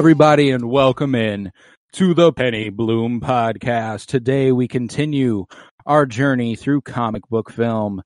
[0.00, 1.52] Everybody, and welcome in
[1.92, 4.06] to the Penny Bloom podcast.
[4.06, 5.44] Today, we continue
[5.84, 8.00] our journey through comic book film.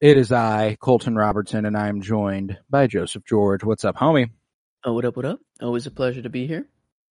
[0.00, 3.62] It is I, Colton Robertson, and I am joined by Joseph George.
[3.62, 4.30] What's up, homie?
[4.84, 5.38] Oh, what up, what up?
[5.62, 6.66] Always a pleasure to be here.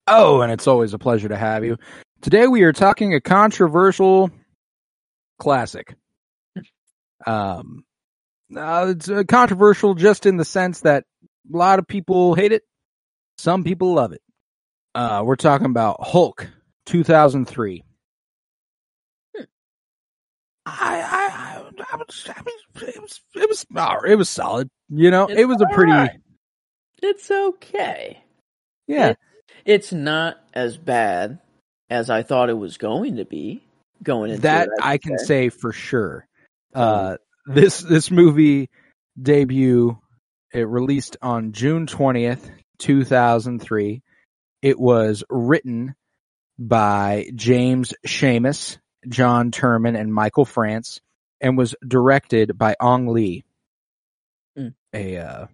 [0.05, 1.77] Oh, and it's always a pleasure to have you.
[2.19, 4.31] Today, we are talking a controversial
[5.39, 5.95] classic.
[7.25, 7.85] Um,
[8.53, 12.63] uh, it's uh, controversial just in the sense that a lot of people hate it,
[13.37, 14.21] some people love it.
[14.95, 16.47] Uh, we're talking about Hulk
[16.85, 17.83] 2003.
[19.37, 19.43] I,
[20.67, 22.55] I, I, I was, I mean,
[22.89, 23.65] it was, it was,
[24.07, 24.67] it was solid.
[24.89, 26.11] You know, It's it was a pretty, alright.
[27.03, 28.23] It's okay.
[28.87, 29.17] yeah, It-
[29.65, 31.39] It's not as bad
[31.89, 33.63] as I thought it was going to be
[34.01, 35.25] going into that it, I should can say.
[35.25, 36.25] say for sure.
[36.73, 38.69] Uh, this, this movie
[39.21, 39.97] debut,
[40.53, 44.01] it released on June 20th, 2003.
[44.65, 45.93] It was written
[46.57, 51.01] by James Schamus, John Turman, and Michael France,
[51.39, 53.45] and was directed by Ang Lee,
[54.57, 54.73] Mm.
[54.91, 55.47] a uh,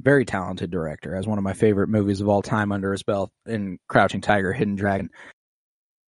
[0.00, 1.14] very talented director.
[1.14, 4.54] Has one of my favorite movies of all time under his belt in Crouching Tiger,
[4.54, 5.10] Hidden Dragon,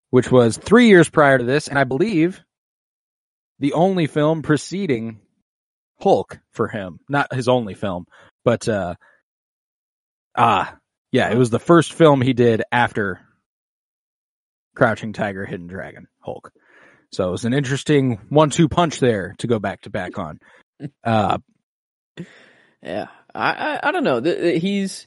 [0.08, 2.40] which was three years prior to this, and I believe
[3.58, 5.20] the only film preceding
[6.00, 6.98] Hulk for him.
[7.10, 8.06] Not his only film,
[8.42, 8.94] but uh,
[10.34, 10.78] ah,
[11.16, 13.20] yeah, it was the first film he did after
[14.74, 16.52] Crouching Tiger, Hidden Dragon, Hulk.
[17.10, 20.38] So it was an interesting one-two punch there to go back to back on.
[21.02, 21.38] Uh,
[22.82, 24.20] Yeah, I, I, I don't know.
[24.20, 25.06] He's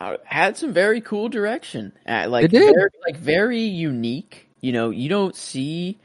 [0.00, 1.92] uh, had some very cool direction.
[2.08, 2.74] Uh, like It did.
[2.74, 4.48] very, like very unique.
[4.62, 5.98] You know, you don't see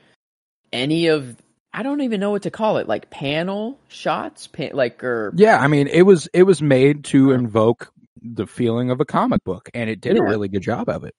[0.74, 1.38] any of.
[1.72, 2.88] I don't even know what to call it.
[2.90, 7.32] Like panel shots, pa- like or yeah, I mean, it was it was made to
[7.32, 7.93] invoke
[8.24, 11.16] the feeling of a comic book, and it did a really good job of it.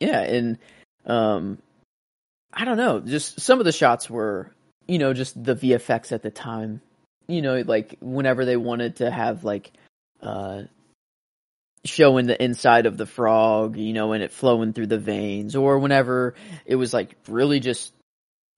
[0.00, 0.58] yeah, and
[1.06, 1.58] um,
[2.52, 3.00] I don't know.
[3.00, 4.52] Just some of the shots were,
[4.86, 6.80] you know, just the VFX at the time.
[7.28, 9.70] You know, like whenever they wanted to have like,
[10.20, 10.62] uh,
[11.84, 15.78] showing the inside of the frog, you know, and it flowing through the veins, or
[15.78, 16.34] whenever
[16.66, 17.92] it was like really just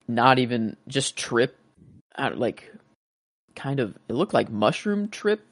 [0.07, 1.57] not even just trip,
[2.17, 2.71] like
[3.55, 5.45] kind of it looked like mushroom trip,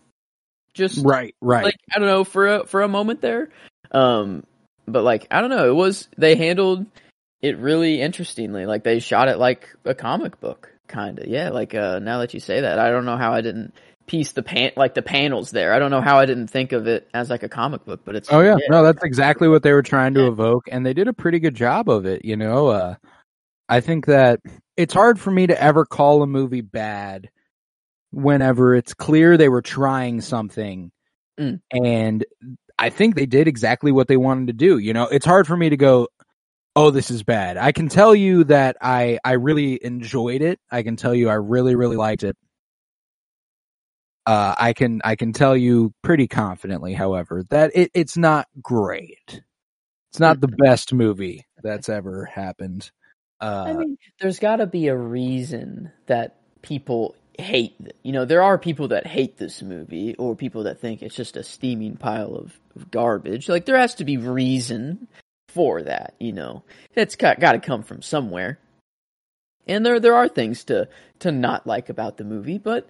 [0.73, 1.65] just Right, right.
[1.65, 3.49] like I don't know for a for a moment there.
[3.91, 4.45] Um
[4.87, 6.85] but like I don't know, it was they handled
[7.41, 8.65] it really interestingly.
[8.65, 11.27] Like they shot it like a comic book kind of.
[11.27, 13.73] Yeah, like uh now that you say that, I don't know how I didn't
[14.07, 15.73] piece the pan like the panels there.
[15.73, 18.15] I don't know how I didn't think of it as like a comic book, but
[18.15, 21.07] it's Oh yeah, no, that's exactly what they were trying to evoke, and they did
[21.07, 22.25] a pretty good job of it.
[22.25, 22.95] You know, uh,
[23.69, 24.41] I think that
[24.75, 27.29] it's hard for me to ever call a movie bad
[28.11, 30.91] whenever it's clear they were trying something,
[31.39, 31.61] Mm.
[31.71, 32.25] and
[32.77, 34.77] I think they did exactly what they wanted to do.
[34.77, 36.07] You know, it's hard for me to go,
[36.75, 40.59] "Oh, this is bad." I can tell you that I I really enjoyed it.
[40.71, 42.35] I can tell you I really really liked it.
[44.25, 49.41] Uh, I can I can tell you pretty confidently, however, that it, it's not great.
[50.11, 52.91] It's not the best movie that's ever happened.
[53.39, 57.75] Uh, I mean, there's got to be a reason that people hate.
[58.03, 61.37] You know, there are people that hate this movie, or people that think it's just
[61.37, 63.49] a steaming pile of, of garbage.
[63.49, 65.07] Like there has to be reason
[65.49, 66.15] for that.
[66.19, 66.63] You know,
[66.95, 68.59] it's got got to come from somewhere.
[69.67, 70.87] And there there are things to
[71.19, 72.89] to not like about the movie, but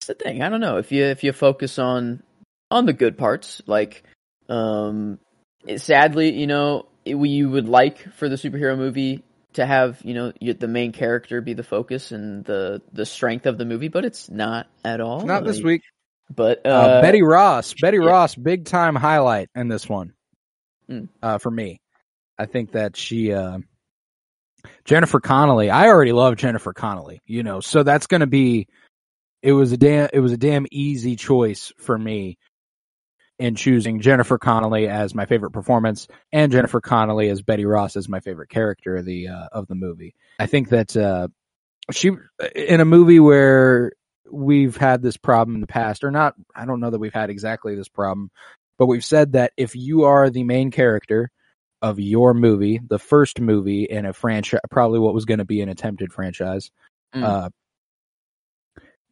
[0.00, 0.42] it's the thing.
[0.42, 2.22] I don't know if you if you focus on
[2.70, 4.02] on the good parts, like
[4.48, 5.18] um,
[5.66, 9.22] it, sadly, you know, it, you would like for the superhero movie
[9.54, 13.58] to have you know the main character be the focus and the the strength of
[13.58, 15.24] the movie, but it's not at all.
[15.24, 15.82] not this week.
[16.34, 18.06] But uh, Uh, Betty Ross, Betty yeah.
[18.06, 20.14] Ross, big time highlight in this one.
[20.90, 21.08] Mm.
[21.22, 21.80] Uh, for me,
[22.38, 23.58] I think that she, uh,
[24.84, 25.68] Jennifer Connelly.
[25.70, 28.68] I already love Jennifer Connelly, you know, so that's going to be.
[29.42, 30.08] It was a damn.
[30.12, 32.38] It was a damn easy choice for me
[33.42, 38.08] in choosing Jennifer Connelly as my favorite performance and Jennifer Connelly as Betty Ross as
[38.08, 40.14] my favorite character of the uh, of the movie.
[40.38, 41.26] I think that uh,
[41.90, 42.12] she
[42.54, 43.94] in a movie where
[44.30, 46.34] we've had this problem in the past, or not.
[46.54, 48.30] I don't know that we've had exactly this problem,
[48.78, 51.28] but we've said that if you are the main character
[51.82, 55.62] of your movie, the first movie in a franchise, probably what was going to be
[55.62, 56.70] an attempted franchise.
[57.12, 57.24] Mm.
[57.24, 57.50] Uh,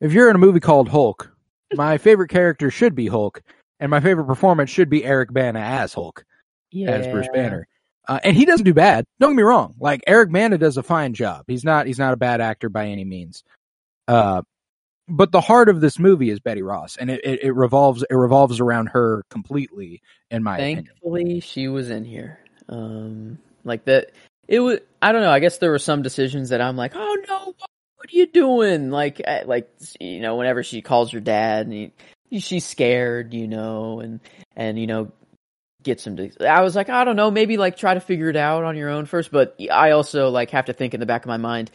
[0.01, 1.35] if you're in a movie called Hulk,
[1.75, 3.43] my favorite character should be Hulk,
[3.81, 6.25] and my favorite performance should be Eric Bana as Hulk,
[6.71, 6.91] Yeah.
[6.91, 7.67] as Bruce Banner.
[8.09, 9.05] Uh, and he doesn't do bad.
[9.19, 9.75] Don't get me wrong.
[9.79, 11.45] Like Eric Bana does a fine job.
[11.47, 11.87] He's not.
[11.87, 13.45] He's not a bad actor by any means.
[14.09, 14.43] Uh,
[15.09, 18.15] but the heart of this movie is Betty Ross, and it, it, it revolves it
[18.15, 20.03] revolves around her completely.
[20.31, 22.39] In my opinion, Thankfully, she was in here.
[22.69, 24.13] Um, like that.
[24.49, 24.81] It was.
[25.03, 25.31] I don't know.
[25.31, 28.27] I guess there were some decisions that I'm like, oh no, what, what are you
[28.27, 28.91] doing?
[28.91, 31.93] Like, I, like you know, whenever she calls her dad and he,
[32.39, 34.21] she's scared, you know, and
[34.57, 35.13] and you know,
[35.83, 36.31] gets him to.
[36.49, 38.91] I was like, I don't know, maybe like try to figure it out on your
[38.91, 39.31] own first.
[39.31, 41.71] But I also like have to think in the back of my mind.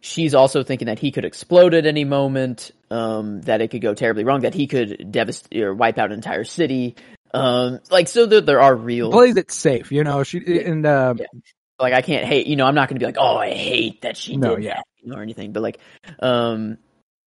[0.00, 3.94] She's also thinking that he could explode at any moment, um, that it could go
[3.94, 6.96] terribly wrong, that he could devastate or wipe out an entire city.
[7.32, 9.92] Um, like so, there, there are real plays it safe.
[9.92, 11.26] You know, she and uh, Yeah.
[11.78, 14.02] like I can't hate, you know, I'm not going to be like, oh, I hate
[14.02, 14.74] that she No, did yeah.
[14.74, 15.52] that, you know, or anything.
[15.52, 15.78] But like,
[16.18, 16.78] um,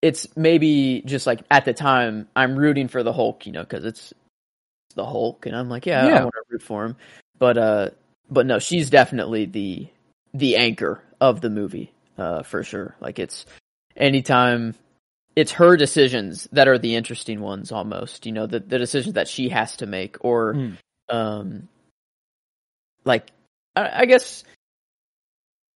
[0.01, 3.85] it's maybe just like at the time I'm rooting for the Hulk, you know, because
[3.85, 4.13] it's
[4.95, 6.95] the Hulk, and I'm like, yeah, I want to root for him.
[7.37, 7.89] But uh,
[8.29, 9.87] but no, she's definitely the
[10.33, 12.95] the anchor of the movie, uh, for sure.
[12.99, 13.45] Like it's
[13.95, 14.75] anytime
[15.35, 19.27] it's her decisions that are the interesting ones almost you know the the decisions that
[19.27, 20.77] she has to make or Mm.
[21.09, 21.67] um
[23.03, 23.31] like
[23.75, 24.43] I, I guess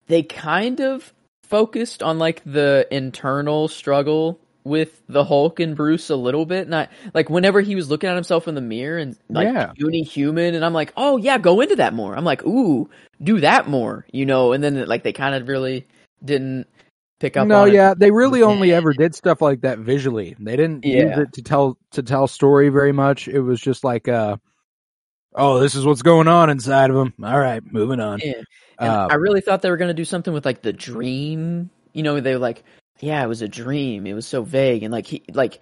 [0.06, 1.12] they kind of
[1.48, 6.66] focused on like the internal struggle with the Hulk and Bruce a little bit.
[6.66, 9.72] And I like whenever he was looking at himself in the mirror and like Yeah.
[9.76, 12.14] puny human, and I'm like, oh yeah, go into that more.
[12.16, 12.88] I'm like, ooh,
[13.22, 14.52] do that more, you know.
[14.52, 15.86] And then like they kind of really
[16.24, 16.66] didn't
[17.20, 17.48] pick up.
[17.48, 17.74] no, on it.
[17.74, 20.36] yeah, they really only ever did stuff like that visually.
[20.38, 23.26] They didn't use it to tell to tell story very much.
[23.28, 24.36] It was just like, uh,
[25.38, 27.14] oh, this is what's going on inside of him.
[27.24, 28.18] All right, moving on.
[28.18, 28.42] Yeah.
[28.78, 31.70] Uh, I really thought they were going to do something with like the dream.
[31.94, 32.62] You know, they were like,
[33.00, 34.06] yeah, it was a dream.
[34.06, 34.82] It was so vague.
[34.82, 35.60] And like, he, like,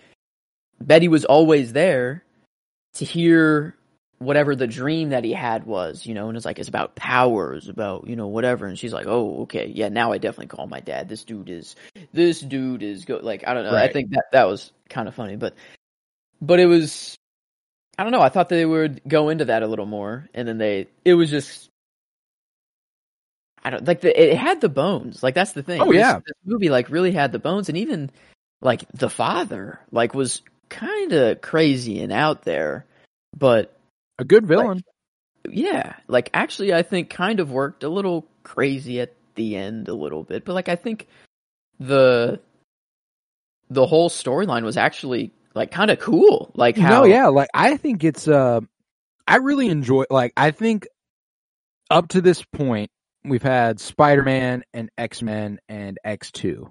[0.80, 2.24] Betty was always there
[2.94, 3.76] to hear
[4.18, 7.68] whatever the dream that he had was, you know, and it's like, it's about powers,
[7.68, 8.66] about, you know, whatever.
[8.66, 9.66] And she's like, oh, okay.
[9.66, 11.08] Yeah, now I definitely call my dad.
[11.08, 11.76] This dude is,
[12.12, 13.74] this dude is go, like, I don't know.
[13.74, 15.54] I think that, that was kind of funny, but,
[16.40, 17.16] but it was,
[17.98, 18.20] I don't know.
[18.20, 20.28] I thought they would go into that a little more.
[20.34, 21.70] And then they, it was just,
[23.64, 25.22] I don't like the it had the bones.
[25.22, 25.80] Like that's the thing.
[25.80, 26.14] Oh, This- yeah.
[26.18, 28.10] this movie like really had the bones, and even
[28.60, 32.84] like the father like was kind of crazy and out there,
[33.36, 33.76] but
[34.18, 34.82] a good villain.
[35.48, 39.94] yeah, like actually I think kind of worked a little crazy at the end a
[39.94, 41.08] little bit, but like I think
[41.80, 42.40] the
[43.68, 46.52] the whole storyline was actually like kind of cool.
[46.54, 48.60] Like how No, yeah, like I think it's uh
[49.26, 50.86] I really enjoy like I think
[51.90, 52.90] up to this point
[53.24, 56.70] we've had Spider-Man and X-Men and X2.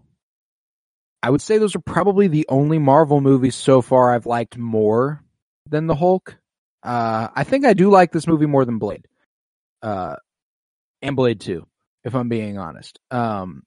[1.22, 5.24] I would say those are probably the only Marvel movies so far I've liked more
[5.68, 6.38] than the Hulk.
[6.84, 9.08] Uh I think I do like this movie more than Blade.
[9.82, 10.18] Uh
[11.02, 11.66] and Blade 2,
[12.04, 13.00] if I'm being honest.
[13.10, 13.64] Um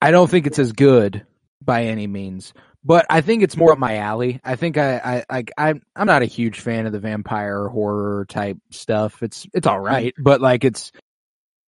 [0.00, 1.26] I don't think it's as good
[1.64, 2.52] by any means,
[2.84, 4.40] but I think it's more up my alley.
[4.44, 8.26] I think I, I, I, I'm, I'm not a huge fan of the vampire horror
[8.28, 9.22] type stuff.
[9.22, 10.92] It's, it's all right, but like it's,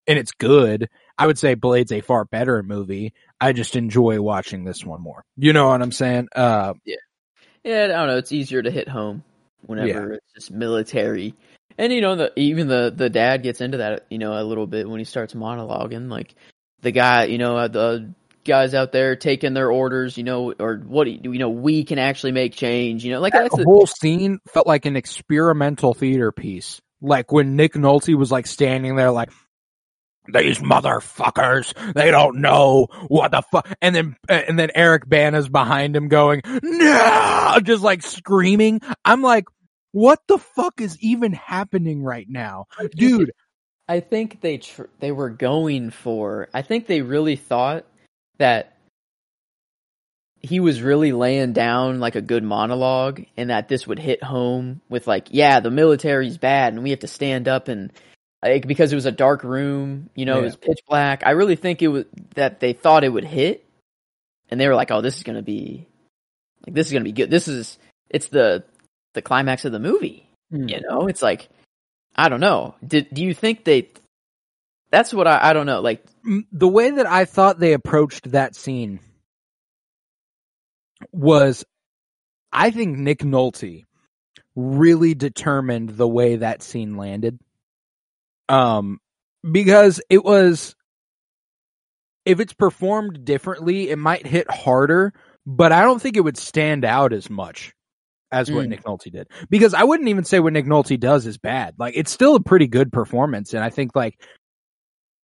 [0.08, 0.90] and it's good.
[1.18, 3.14] I would say Blade's a far better movie.
[3.40, 5.24] I just enjoy watching this one more.
[5.38, 6.30] You know what I'm saying?
[6.36, 6.96] Uh, Yeah,
[7.64, 7.84] yeah.
[7.86, 8.18] I don't know.
[8.18, 9.24] It's easier to hit home
[9.62, 11.36] whenever it's just military.
[11.78, 14.68] And you know, the even the the dad gets into that, you know, a little
[14.68, 16.10] bit when he starts monologuing.
[16.10, 16.36] Like
[16.82, 20.78] the guy, you know, uh, the guys out there taking their orders, you know, or
[20.78, 23.04] what do you know, we can actually make change.
[23.04, 26.82] You know, like that's the the, whole scene felt like an experimental theater piece.
[27.02, 29.30] Like when Nick Nolte was like standing there, like
[30.32, 33.68] these motherfuckers, they don't know what the fuck.
[33.82, 38.82] And then and then Eric Bana's behind him, going no, just like screaming.
[39.04, 39.46] I'm like,
[39.92, 43.32] what the fuck is even happening right now, dude?
[43.88, 46.48] I think they tr- they were going for.
[46.54, 47.86] I think they really thought
[48.38, 48.78] that
[50.40, 54.82] he was really laying down like a good monologue, and that this would hit home
[54.90, 57.92] with like, yeah, the military's bad, and we have to stand up and
[58.44, 61.24] like because it was a dark room, you know, it was pitch black.
[61.26, 63.66] I really think it was that they thought it would hit,
[64.50, 65.88] and they were like, oh, this is gonna be
[66.66, 67.30] like this is gonna be good.
[67.30, 67.78] This is
[68.10, 68.66] it's the
[69.14, 70.28] the climax of the movie.
[70.52, 70.68] Hmm.
[70.68, 71.50] You know, it's like
[72.16, 72.76] I don't know.
[72.86, 73.90] Did do you think they?
[74.92, 75.80] That's what I I don't know.
[75.80, 76.04] Like
[76.52, 79.00] the way that I thought they approached that scene
[81.12, 81.66] was,
[82.52, 83.84] I think Nick Nolte
[84.56, 87.40] really determined the way that scene landed.
[88.48, 89.00] Um,
[89.50, 90.76] because it was,
[92.26, 95.14] if it's performed differently, it might hit harder,
[95.46, 97.74] but I don't think it would stand out as much
[98.32, 98.70] as what Mm.
[98.70, 99.28] Nick Nolte did.
[99.50, 101.76] Because I wouldn't even say what Nick Nolte does is bad.
[101.78, 104.20] Like it's still a pretty good performance, and I think like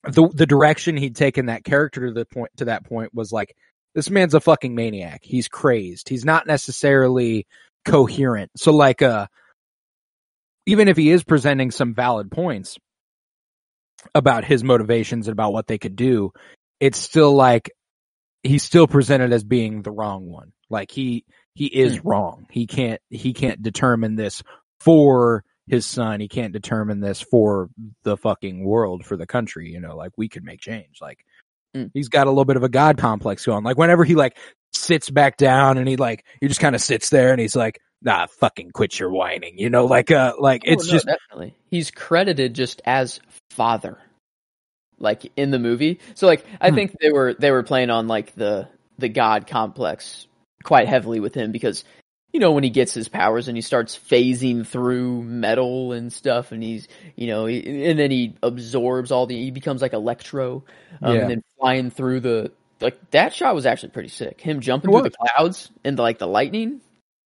[0.03, 3.55] the the direction he'd taken that character to the point to that point was like
[3.95, 5.21] this man's a fucking maniac.
[5.23, 6.09] He's crazed.
[6.09, 7.47] He's not necessarily
[7.85, 8.51] coherent.
[8.55, 9.27] So like uh
[10.65, 12.77] even if he is presenting some valid points
[14.13, 16.31] about his motivations and about what they could do,
[16.79, 17.71] it's still like
[18.43, 20.53] he's still presented as being the wrong one.
[20.69, 21.25] Like he
[21.55, 22.45] he is wrong.
[22.51, 24.43] He can't he can't determine this
[24.79, 26.19] for his son.
[26.19, 27.69] He can't determine this for
[28.03, 30.99] the fucking world, for the country, you know, like we could make change.
[31.01, 31.25] Like
[31.75, 31.91] Mm.
[31.93, 33.63] he's got a little bit of a god complex going.
[33.63, 34.37] Like whenever he like
[34.73, 37.79] sits back down and he like he just kind of sits there and he's like,
[38.01, 41.55] nah, fucking quit your whining, you know, like uh like Oh, it's no, just definitely
[41.69, 43.19] he's credited just as
[43.51, 43.99] father,
[44.97, 45.99] like in the movie.
[46.15, 46.75] So like I Hmm.
[46.75, 50.25] think they were they were playing on like the the god complex
[50.63, 51.83] quite heavily with him because
[52.33, 56.51] you know when he gets his powers and he starts phasing through metal and stuff
[56.51, 60.63] and he's you know he, and then he absorbs all the he becomes like electro
[61.01, 61.21] um, Yeah.
[61.21, 64.39] and then flying through the like that shot was actually pretty sick.
[64.39, 66.79] Him jumping through the clouds and like the lightning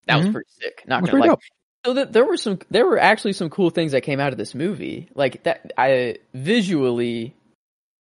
[0.08, 0.34] that was Mhm.
[0.34, 1.40] pretty sick not gonna like
[1.86, 4.38] so that there were some there were actually some cool things that came out of
[4.38, 5.10] this movie.
[5.16, 7.36] Like that i visually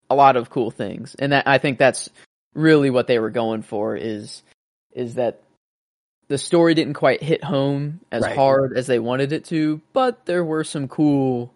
[0.10, 1.16] a lot of cool things.
[1.20, 2.10] And that i think that's
[2.56, 4.42] really what they were going for is
[4.94, 5.42] is that
[6.28, 8.36] the story didn't quite hit home as Right.
[8.36, 11.54] hard as they wanted it to but there were some cool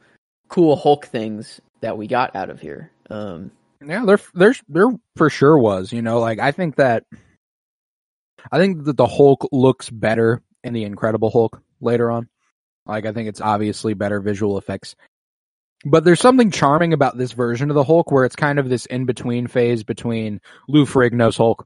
[0.49, 3.51] cool hulk things that we got out of here um
[3.85, 5.93] Yeah, there, there's, there for sure was.
[5.93, 7.03] You know, like I think that,
[8.51, 12.27] I think that the Hulk looks better in the Incredible Hulk later on.
[12.85, 14.95] Like I think it's obviously better visual effects,
[15.85, 18.85] but there's something charming about this version of the Hulk where it's kind of this
[18.87, 21.65] in between phase between Lou Ferrigno's Hulk,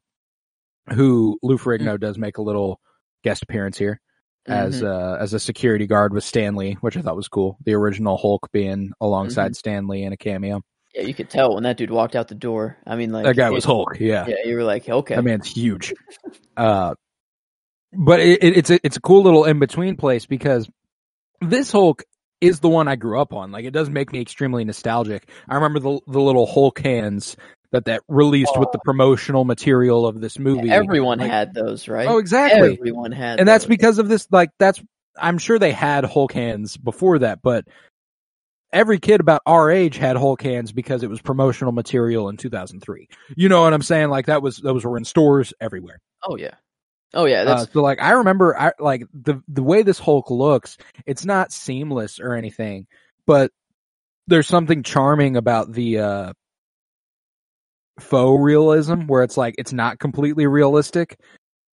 [0.94, 2.80] who Lou Ferrigno does make a little
[3.24, 4.00] guest appearance here
[4.48, 4.88] as mhm.
[4.88, 7.58] uh, as a security guard with Stan Lee, which I thought was cool.
[7.64, 10.62] The original Hulk being alongside Stan Lee in a cameo.
[10.96, 13.36] yeah you could tell when that dude walked out the door i mean like that
[13.38, 14.00] guy it- was Hulk.
[14.00, 14.26] Yeah.
[14.28, 15.94] yeah you were like okay That man's huge.
[16.58, 16.96] Uh,
[17.94, 20.70] but it, it, it's a, it's a cool little in between place because
[21.42, 22.04] this Hulk
[22.40, 23.52] is the one I grew up on.
[23.52, 25.30] Like it does make me extremely nostalgic.
[25.48, 27.36] I remember the the little Hulk hands
[27.72, 30.70] that that released with the promotional material of this movie.
[30.70, 32.74] everyone Like- had those right Oh, exactly.
[32.74, 34.28] everyone had and that's because of this.
[34.32, 34.82] Like that's
[35.20, 37.66] I'm sure they had Hulk hands before that, but
[38.74, 43.08] every kid about our age had Hulk hands because it was promotional material in 2003.
[43.36, 44.10] You know what I'm saying?
[44.10, 46.00] Like that was those were in stores everywhere.
[46.24, 46.56] Oh yeah,
[47.14, 47.44] oh yeah.
[47.44, 51.26] That's Uh, so like I remember I like the the way this Hulk looks, it's
[51.26, 52.88] not seamless or anything,
[53.26, 53.52] but
[54.28, 56.34] there's something charming about the uh
[58.00, 61.18] faux realism where it's like it's not completely realistic,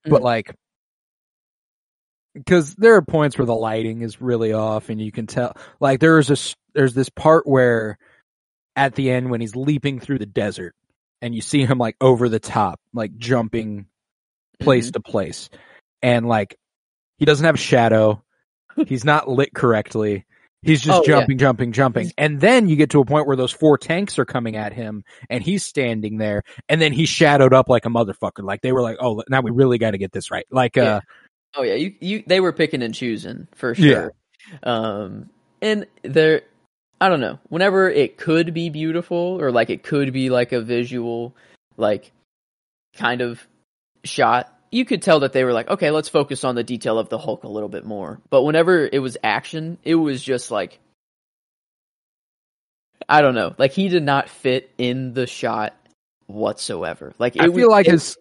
[0.05, 0.25] but Mhm.
[0.25, 0.55] like
[2.35, 6.01] because there are points where the lighting is really off and you can tell like
[6.01, 7.99] there's this there's this part where
[8.77, 10.75] at the end when he's leaping through the desert
[11.21, 13.87] and you see him like over the top like jumping
[14.61, 14.93] place Mm-hmm.
[14.93, 15.51] to place
[16.03, 16.57] and like
[17.19, 18.23] he doesn't have shadow
[18.87, 20.25] he's not lit correctly
[20.63, 21.19] he's just Oh, yeah.
[21.19, 24.25] jumping jumping jumping and then you get to a point where those four tanks are
[24.25, 28.43] coming at him and he's standing there and then he's shadowed up like a motherfucker
[28.43, 30.83] like they were like oh now we really got to get this right like uh
[30.83, 31.01] Yeah.
[31.57, 31.75] oh yeah.
[31.75, 33.93] You you they were picking and choosing for Yeah.
[33.93, 34.13] sure.
[34.63, 36.43] Um, and there,
[37.01, 37.39] I don't know.
[37.49, 41.37] Whenever it could be beautiful or like it could be like a visual,
[41.77, 42.13] like
[42.97, 43.47] kind of
[44.05, 44.53] shot.
[44.71, 47.19] You could tell that they were like, okay, let's focus on the detail of the
[47.19, 48.21] Hulk a little bit more.
[48.31, 50.79] But whenever it was action, it was just like,
[53.09, 55.75] I don't know, like he did not fit in the shot
[56.27, 57.15] whatsoever.
[57.19, 58.17] Like it I was- feel like his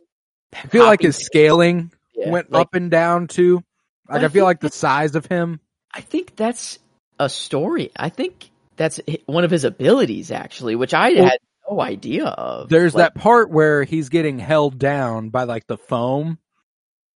[0.54, 3.64] I feel like his scaling yeah, went like- up and down too.
[4.10, 5.60] Like I I feel like the size of him.
[5.94, 6.80] I think that's
[7.20, 7.92] a story.
[7.98, 12.70] I think that's one of his abilities, actually, which I had no idea of.
[12.70, 16.40] There's Like, that part where he's getting held down by like the foam.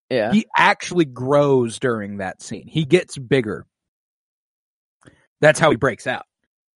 [0.10, 0.32] yeah.
[0.32, 2.68] He actually grows during that scene.
[2.68, 3.66] He gets bigger.
[5.40, 6.26] That's how he breaks out.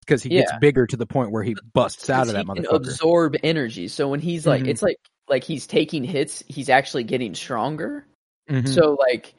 [0.01, 2.75] Because he gets bigger to the point where he busts out of that motherfucker.
[2.75, 3.87] absorb energy.
[3.87, 4.67] So when he's like, Mhm.
[4.67, 6.43] it's like like he's taking hits.
[6.47, 8.05] He's actually getting stronger.
[8.47, 8.69] Mhm.
[8.69, 9.33] So like,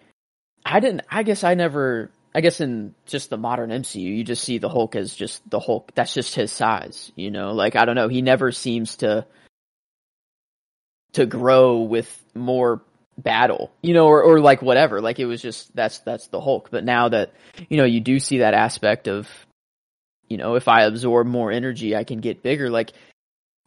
[0.64, 1.02] I didn't.
[1.08, 2.10] I guess I never.
[2.36, 5.58] I guess in just the modern MCU, you just see the Hulk as just the
[5.58, 5.92] Hulk.
[5.94, 7.52] That's just his size, you know.
[7.52, 8.08] Like I don't know.
[8.08, 9.26] He never seems to
[11.14, 12.82] to grow with more
[13.16, 15.00] battle, you know, or, or like whatever.
[15.00, 16.68] Like it was just that's that's the Hulk.
[16.70, 17.32] But now that
[17.70, 19.26] you know, you do see that aspect of,
[20.28, 22.68] you know, if I absorb more energy, I can get bigger.
[22.68, 22.92] Like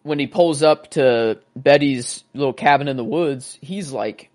[0.03, 4.29] when he pulls up to Betty's little cabin in the woods, he's like,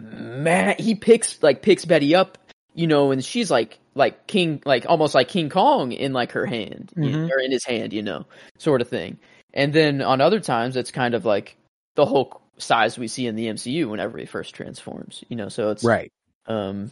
[0.00, 2.36] man, he picks like picks Betty up,
[2.74, 6.46] you know, and she's like like King, like almost like King Kong in like her
[6.46, 7.30] hand you know, Mhm.
[7.30, 8.24] or in his hand, you know,
[8.58, 9.18] sort of thing.
[9.52, 11.56] And then on other times, it's kind of like
[11.96, 15.48] the Hulk size we see in the MCU whenever he first transforms, you know.
[15.48, 16.12] So it's Right.
[16.46, 16.90] um,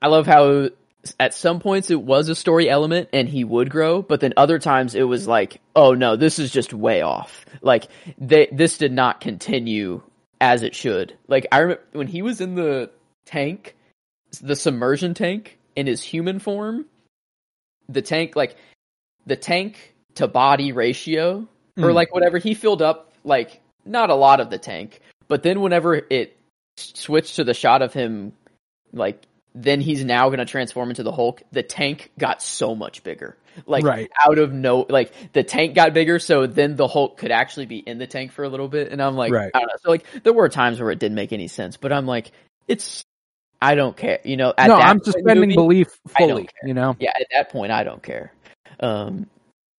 [0.00, 0.70] I love how
[1.20, 4.58] at some points it was a story element and he would grow, but then other
[4.58, 7.44] times it was like, oh no, this is just way off.
[7.60, 7.88] Like
[8.18, 10.00] they, this did not continue
[10.40, 11.16] as it should.
[11.28, 12.90] Like I remember when he was in the
[13.26, 13.76] tank,
[14.40, 16.86] the submersion tank in his human form,
[17.88, 18.56] the tank, like
[19.26, 21.46] the tank to body ratio
[21.78, 21.94] or Mm.
[21.94, 25.94] like whatever he filled up like not a lot of the tank but then whenever
[26.10, 26.36] it
[26.76, 28.32] switched to the shot of him
[28.92, 29.22] like
[29.54, 33.38] then he's now going to transform into the hulk the tank got so much bigger
[33.64, 34.10] like Right.
[34.20, 37.78] out of no like the tank got bigger so then the hulk could actually be
[37.78, 39.50] in the tank for a little bit and i'm like Right.
[39.54, 41.90] i don't know so like there were times where it didn't make any sense but
[41.90, 42.32] i'm like
[42.68, 43.02] it's
[43.62, 45.88] i don't care you know at no, I'm suspending movie- belief
[46.18, 46.48] fully.
[46.64, 46.96] You know.
[47.00, 48.32] yeah, at that point, I don't care.
[48.80, 49.26] Um,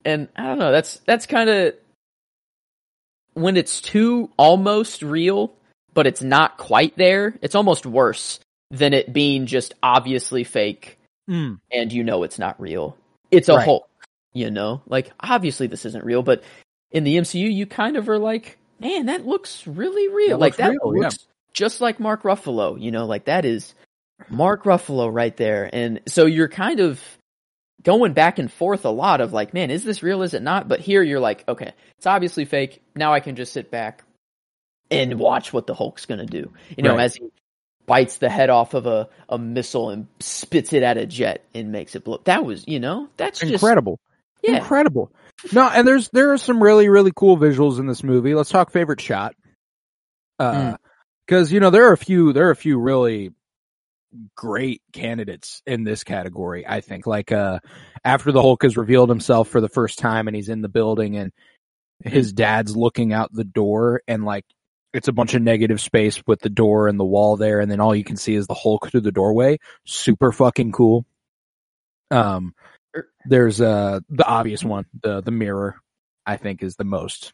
[0.05, 0.71] and I don't know.
[0.71, 1.73] That's that's kind of
[3.33, 5.53] when it's too almost real,
[5.93, 7.35] but it's not quite there.
[7.41, 8.39] It's almost worse
[8.71, 10.97] than it being just obviously fake,
[11.29, 11.59] Mm.
[11.71, 12.97] and you know it's not real.
[13.31, 13.65] It's a Right.
[13.65, 13.89] Hulk,
[14.33, 14.81] you know.
[14.87, 16.43] Like obviously this isn't real, but
[16.91, 20.37] in the MCU, you kind of are like, man, that looks really real.
[20.37, 21.01] That like looks that real, yeah.
[21.03, 21.17] looks
[21.53, 22.79] just like Mark Ruffalo.
[22.79, 23.73] You know, like that is
[24.29, 25.69] Mark Ruffalo right there.
[25.71, 26.99] And so you're kind of
[27.83, 30.21] going back and forth a lot of like, man, is this real?
[30.23, 30.67] Is it not?
[30.67, 32.81] But here you're like, okay, it's obviously fake.
[32.95, 34.03] Now I can just sit back
[34.91, 36.51] and watch what the Hulk's gonna do.
[36.77, 37.03] You know, Right.
[37.05, 37.29] as he
[37.85, 41.71] bites the head off of a, a missile and spits it at a jet and
[41.73, 42.21] makes it blow.
[42.23, 43.99] That was, you know, that's just Incredible.
[44.41, 44.57] yeah.
[44.57, 45.11] Incredible.
[45.51, 48.33] No, and there's there are some really really cool visuals in this movie.
[48.35, 49.35] Let's talk favorite shot.
[50.39, 50.77] Uh,
[51.25, 53.31] because you know there are a few there are a few really
[54.35, 56.65] great candidates in this category.
[56.67, 57.59] I think like uh
[58.03, 61.17] after the Hulk has revealed himself for the first time and he's in the building
[61.17, 61.31] and
[62.03, 64.45] his dad's looking out the door and like
[64.93, 67.79] it's a bunch of negative space with the door and the wall there and then
[67.79, 69.57] all you can see is the Hulk through the doorway.
[69.85, 71.05] Super fucking cool.
[72.11, 72.53] Um
[72.95, 75.77] Er- there's uh the obvious one, the the mirror,
[76.25, 77.33] I think is the most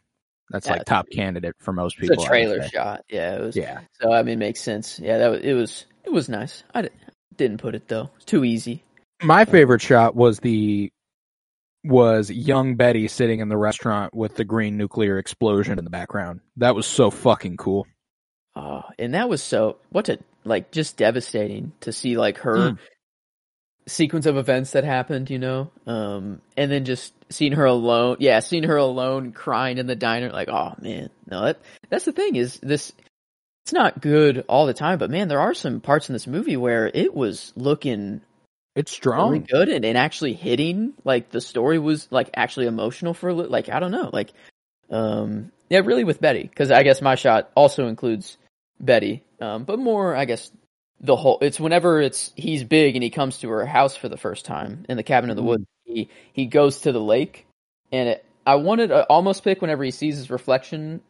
[0.50, 2.16] that's Yeah, like top candidate for most people.
[2.16, 3.04] a I would trailer shot.
[3.08, 3.56] Yeah, it was.
[3.56, 3.80] Yeah.
[4.00, 4.98] So I mean, it makes sense.
[5.00, 6.62] Yeah, that was, it was it was nice.
[6.74, 6.88] I di-
[7.36, 8.10] didn't put it though.
[8.16, 8.82] It's too easy.
[9.22, 10.90] My favorite shot was the
[11.84, 16.40] was young Betty sitting in the restaurant with the green nuclear explosion in the background.
[16.58, 17.86] That was so fucking cool.
[18.54, 22.78] Oh, and that was so what a like just devastating to see like her Mm.
[23.90, 28.16] Sequence of events that happened, you know, um, and then just seeing her alone.
[28.20, 30.30] Yeah, seeing her alone crying in the diner.
[30.30, 32.92] Like, oh man, no, that that's the thing is this.
[33.64, 36.56] It's not good all the time, but man, there are some parts in this movie
[36.56, 38.22] where it was looking
[38.74, 39.46] It's really strong.
[39.48, 43.80] good and, and actually hitting like the story was like actually emotional for like i
[43.80, 44.32] don't know like
[44.90, 48.38] um yeah really with betty because i guess my shot also includes
[48.80, 50.50] betty um but more i guess
[51.00, 54.16] the whole it's whenever it's he's big and he comes to her house for the
[54.18, 55.46] first time in the cabin in the Mhm.
[55.46, 57.46] woods he he goes to the lake
[57.90, 61.00] and it i wanted to almost pick whenever he sees his reflection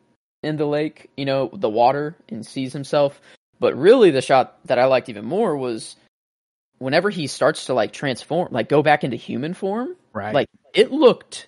[0.42, 3.20] in the lake you know the water and sees himself
[3.58, 5.96] but really the shot that i liked even more was
[6.78, 10.32] whenever he starts to like transform, like go back into human form, Right.
[10.34, 11.46] like it looked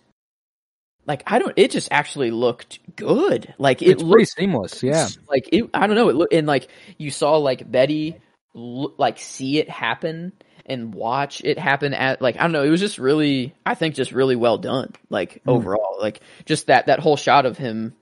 [1.06, 1.54] like I don't.
[1.56, 3.54] It just actually looked good.
[3.58, 4.82] Like it it's pretty looked seamless.
[4.82, 5.08] Yeah.
[5.30, 5.70] like it.
[5.72, 6.10] I don't know.
[6.10, 8.18] It looked and like you saw like Betty
[8.54, 10.32] like see it happen
[10.66, 12.62] and watch it happen at like I don't know.
[12.62, 14.92] It was just really I think just really well done.
[15.10, 15.52] Like Mm.
[15.52, 17.94] overall, like just that that whole shot of him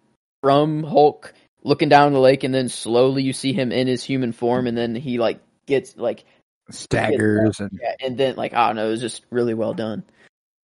[0.42, 1.32] from Hulk
[1.62, 4.76] looking down the lake and then slowly you see him in his human form and
[4.76, 6.24] then he like gets like
[6.70, 10.04] Staggers and yeah, and then like I don't know, it was just really well done.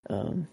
[0.09, 0.47] Um,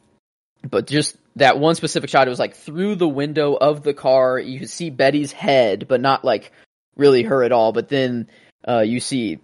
[0.67, 4.39] but just that one specific shot, it was like through the window of the car.
[4.39, 6.52] You could see Betty's head, but not like
[6.96, 7.72] really her at all.
[7.72, 8.28] But then
[8.67, 9.39] uh, you see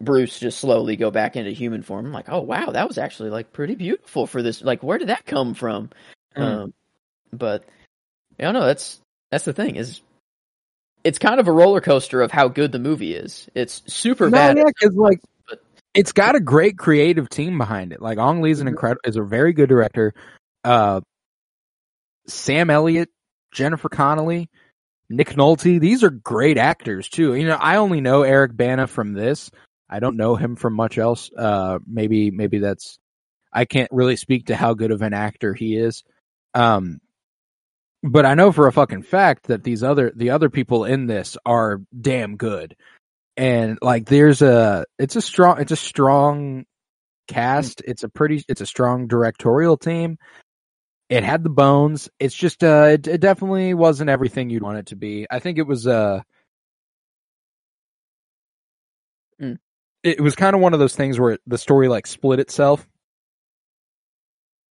[0.00, 2.06] Bruce just slowly go back into human form.
[2.06, 4.62] I'm like, oh wow, that was actually like pretty beautiful for this.
[4.62, 5.90] Like, where did that come from?
[6.36, 6.42] Mm.
[6.42, 6.74] Um,
[7.32, 7.64] but
[8.38, 8.66] I don't know.
[8.66, 10.00] That's that's the thing is.
[11.04, 13.48] It's kind of a roller coaster of how good the movie is.
[13.54, 14.56] It's super no, bad.
[14.58, 15.20] yeah, because like
[15.94, 18.02] it's got a great creative team behind it.
[18.02, 18.70] Like Ang Lee's an Mhm.
[18.70, 20.12] incredible is a very good director.
[20.64, 21.00] Uh,
[22.26, 23.08] Sam Elliott,
[23.52, 24.50] Jennifer Connelly,
[25.10, 27.34] Nick Nolte, these are great actors too.
[27.34, 29.50] You know, I only know Eric Bana from this.
[29.88, 31.30] I don't know him from much else.
[31.36, 32.98] Uh, maybe maybe that's
[33.52, 36.04] I can't really speak to how good of an actor he is.
[36.54, 37.00] Um,
[38.02, 41.36] but I know for a fucking fact that these other the other people in this
[41.46, 42.76] are damn good.
[43.36, 46.64] And like there's a it's a strong it's a strong
[47.28, 47.82] cast.
[47.86, 50.18] It's a pretty it's a strong directorial team.
[51.08, 52.10] It had the bones.
[52.18, 55.26] It's just uh it, it definitely wasn't everything you'd want it to be.
[55.30, 56.22] I think it was uh
[59.40, 59.58] Mm.
[60.02, 62.84] it was kind of one of those things where the story like split itself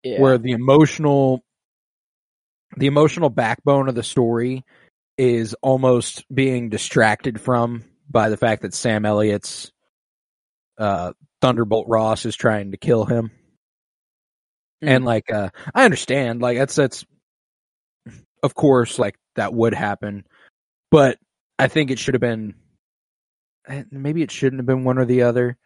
[0.04, 0.19] Yeah.
[0.19, 1.41] where the emotional
[2.76, 4.65] the emotional backbone of the story
[5.17, 9.71] is almost being distracted from by the fact that Sam Elliott's
[10.78, 13.32] uh Thunderbolt Ross is trying to kill him.
[14.83, 14.87] Mm.
[14.89, 17.05] And like uh I understand like that's that's
[18.43, 20.25] of course like that would happen
[20.91, 21.17] but
[21.57, 22.55] I think it should have been
[23.67, 25.57] eh, maybe it shouldn't have been one or the other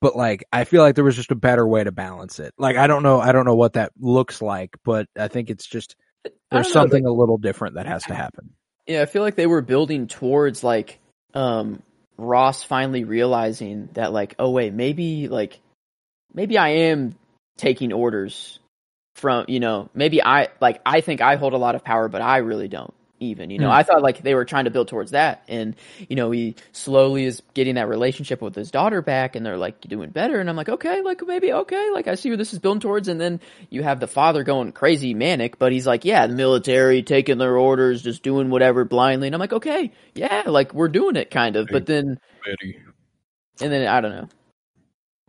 [0.00, 2.54] but like I feel like there was just a better way to balance it.
[2.58, 5.66] Like I don't know I don't know what that looks like, but I think it's
[5.66, 8.50] just there's don't know, something a little different that has to happen.
[8.86, 10.98] Yeah, I feel like they were building towards like
[11.34, 11.82] um
[12.16, 15.58] Ross finally realizing that like oh wait, maybe like
[16.34, 17.14] maybe I am
[17.58, 18.58] taking orders
[19.14, 22.22] from, you know, maybe I like I think I hold a lot of power but
[22.22, 23.66] I really don't even, you know.
[23.66, 23.72] Hmm.
[23.72, 25.74] I thought like they were trying to build towards that and
[26.08, 29.80] you know, he slowly is getting that relationship with his daughter back and they're like
[29.80, 32.60] doing better and I'm like okay, like maybe okay, like I see where this is
[32.60, 33.40] building towards and then
[33.70, 37.56] you have the father going crazy manic, but he's like, yeah, the military taking their
[37.56, 39.26] orders, just doing whatever blindly.
[39.26, 41.68] And I'm like, okay, yeah, like we're doing it kind of.
[41.70, 42.78] But then, Betty,
[43.60, 44.28] and then I don't know.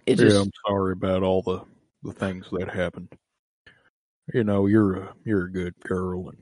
[0.06, 1.62] It just, i'm sorry about all the
[2.03, 3.09] the things that happened.
[4.33, 6.38] You know, you're a you're a good girl and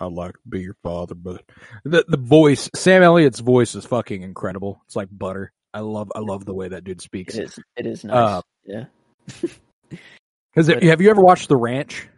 [0.00, 1.44] I'd like to be your father, but
[1.84, 4.80] the the voice Sam Elliott's voice is fucking incredible.
[4.86, 5.52] It's like butter.
[5.74, 7.34] I love I love the way that dude speaks.
[7.36, 8.14] it is, it is nice.
[8.16, 8.84] Uh, yeah.
[10.54, 12.08] Cuz have you ever watched The Ranch?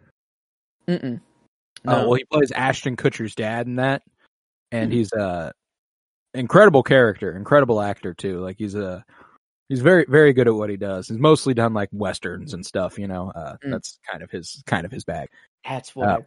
[0.87, 1.19] Mm-mm.
[1.85, 2.03] Oh, No.
[2.09, 4.03] well, he plays Ashton Kutcher's dad in that,
[4.71, 4.95] and Mhm.
[4.95, 5.53] he's a
[6.33, 8.39] incredible character, incredible actor too.
[8.39, 9.03] Like he's a
[9.69, 11.07] he's very very good at what he does.
[11.07, 12.97] He's mostly done like westerns and stuff.
[12.99, 13.71] You know, uh, Mm.
[13.71, 15.29] that's kind of his kind of his bag.
[15.67, 16.07] That's what.
[16.09, 16.17] uh,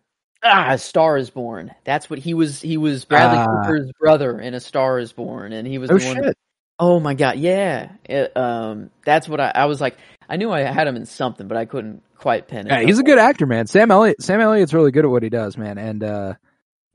[0.42, 1.72] I- ah, A Star is Born.
[1.84, 2.60] That's what he was.
[2.60, 3.46] He was Bradley Ah.
[3.62, 6.16] Cooper's brother in A Star is Born, and he was Oh the one.
[6.24, 6.38] shit!
[6.78, 7.92] Oh my god, yeah.
[8.04, 9.96] It, um, that's what I, I was like.
[10.28, 12.70] I knew I had him in something, but I couldn't quite pin it.
[12.70, 13.66] Yeah, he's a good actor, man.
[13.66, 15.78] Sam Elliott Sam Elliott's really good at what he does, man.
[15.78, 16.34] And uh,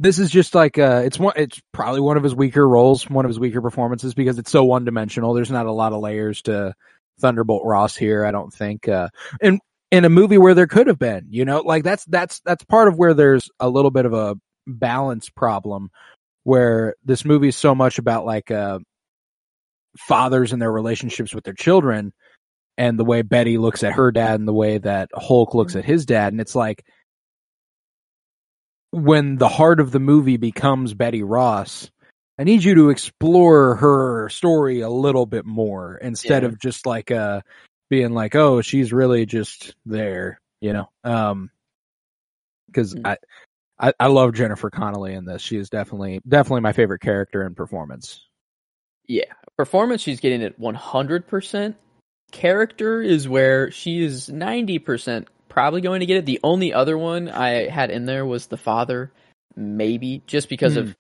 [0.01, 1.33] this is just like uh, it's one.
[1.35, 4.63] It's probably one of his weaker roles, one of his weaker performances because it's so
[4.63, 5.35] one dimensional.
[5.35, 6.73] There's not a lot of layers to
[7.19, 8.25] Thunderbolt Ross here.
[8.25, 8.87] I don't think.
[8.87, 9.09] Uh,
[9.41, 9.59] and
[9.91, 12.87] in a movie where there could have been, you know, like that's that's that's part
[12.87, 14.35] of where there's a little bit of a
[14.65, 15.91] balance problem,
[16.45, 18.79] where this movie is so much about like uh,
[19.99, 22.11] fathers and their relationships with their children,
[22.75, 25.85] and the way Betty looks at her dad, and the way that Hulk looks at
[25.85, 26.83] his dad, and it's like
[28.91, 31.89] when the heart of the movie becomes Betty Ross.
[32.39, 36.49] I need you to explore her story a little bit more instead Yeah.
[36.49, 37.41] of just like uh
[37.89, 40.89] being like, oh, she's really just there, you know.
[41.04, 41.51] Um
[42.67, 43.06] because Mm.
[43.06, 43.17] I,
[43.80, 45.41] I I love Jennifer Connelly in this.
[45.41, 48.25] She is definitely definitely my favorite character in performance.
[49.08, 51.75] Yeah, performance she's getting at 100%.
[52.32, 56.25] Character is where she is 90% probably going to get it.
[56.25, 59.11] The only other one I had in there was the father,
[59.55, 60.95] maybe just because of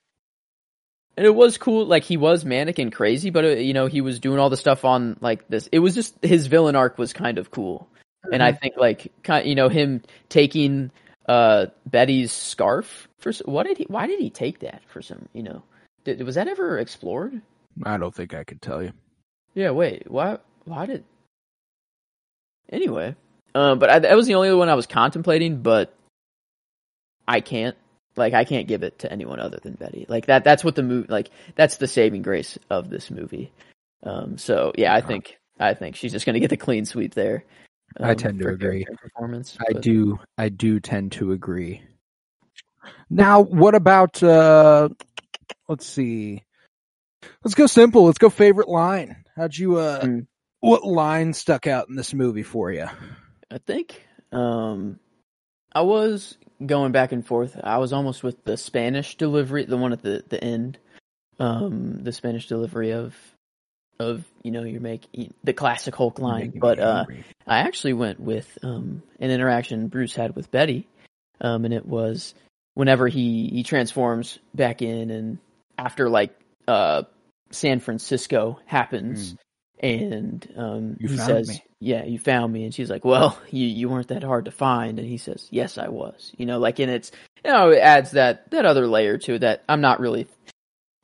[1.17, 4.01] and it was cool like he was manic and crazy, but uh, you know, he
[4.01, 5.67] was doing all the stuff on like this.
[5.71, 7.87] It was just his villain arc was kind of cool.
[8.31, 10.91] And I think like kind you know him taking
[11.27, 15.43] uh Betty's scarf for what did he why did he take that for some, you
[15.43, 15.63] know?
[16.03, 17.41] Did, was that ever explored?
[17.83, 18.91] I don't think I could tell you.
[19.53, 20.09] Yeah, wait.
[20.09, 20.37] Why?
[20.65, 21.03] Why did?
[22.69, 23.15] Anyway,
[23.55, 25.61] um, but I, that was the only one I was contemplating.
[25.61, 25.93] But
[27.27, 27.75] I can't,
[28.15, 30.05] like, I can't give it to anyone other than Betty.
[30.09, 30.43] Like that.
[30.43, 31.07] That's what the movie.
[31.09, 33.51] Like that's the saving grace of this movie.
[34.03, 35.07] Um, so yeah, I Uh-huh.
[35.07, 37.43] think I think she's just gonna get the clean sweep there.
[37.99, 38.85] I um, tend to agree.
[39.01, 39.57] Performance.
[39.59, 41.81] I but- do I do tend to agree.
[43.09, 44.89] Now, what about uh
[45.67, 46.43] let's see.
[47.43, 48.05] Let's go simple.
[48.05, 49.23] Let's go favorite line.
[49.35, 50.25] How'd you uh Mm.
[50.61, 52.87] what line stuck out in this movie for you?
[53.51, 54.99] I think um
[55.73, 57.59] I was going back and forth.
[57.63, 60.77] I was almost with the Spanish delivery, the one at the the end.
[61.39, 63.15] Um the Spanish delivery of
[64.01, 67.05] of you know you're making the classic Hulk line, but uh.
[67.47, 70.87] I actually went with um, an interaction Bruce had with Betty,
[71.39, 72.33] um, and it was
[72.73, 75.37] whenever he he transforms back in, and
[75.77, 76.33] after like
[76.67, 77.03] uh,
[77.51, 79.35] San Francisco happens,
[79.81, 81.63] and um, he says, me.
[81.79, 84.99] "Yeah, you found me," and she's like, "Well, you you weren't that hard to find,"
[84.99, 87.11] and he says, "Yes, I was." You know, like, and it's
[87.43, 90.27] you know it adds that that other layer to it that I'm not really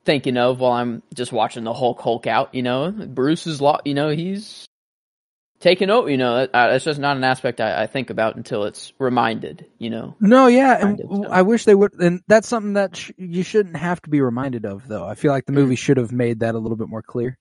[0.04, 2.54] thinking of while I'm just watching the Hulk Hulk out.
[2.54, 4.68] You know, Bruce is lo- you know he's
[5.58, 6.08] taken over.
[6.08, 9.66] You know, uh, it's just not an aspect I, I think about until it's reminded.
[9.78, 11.28] You know, No, yeah, and of, so.
[11.28, 11.94] I wish they would.
[11.94, 15.04] And that's something that sh- you shouldn't have to be reminded of, though.
[15.04, 17.36] I feel like the movie should have made that a little bit more clear.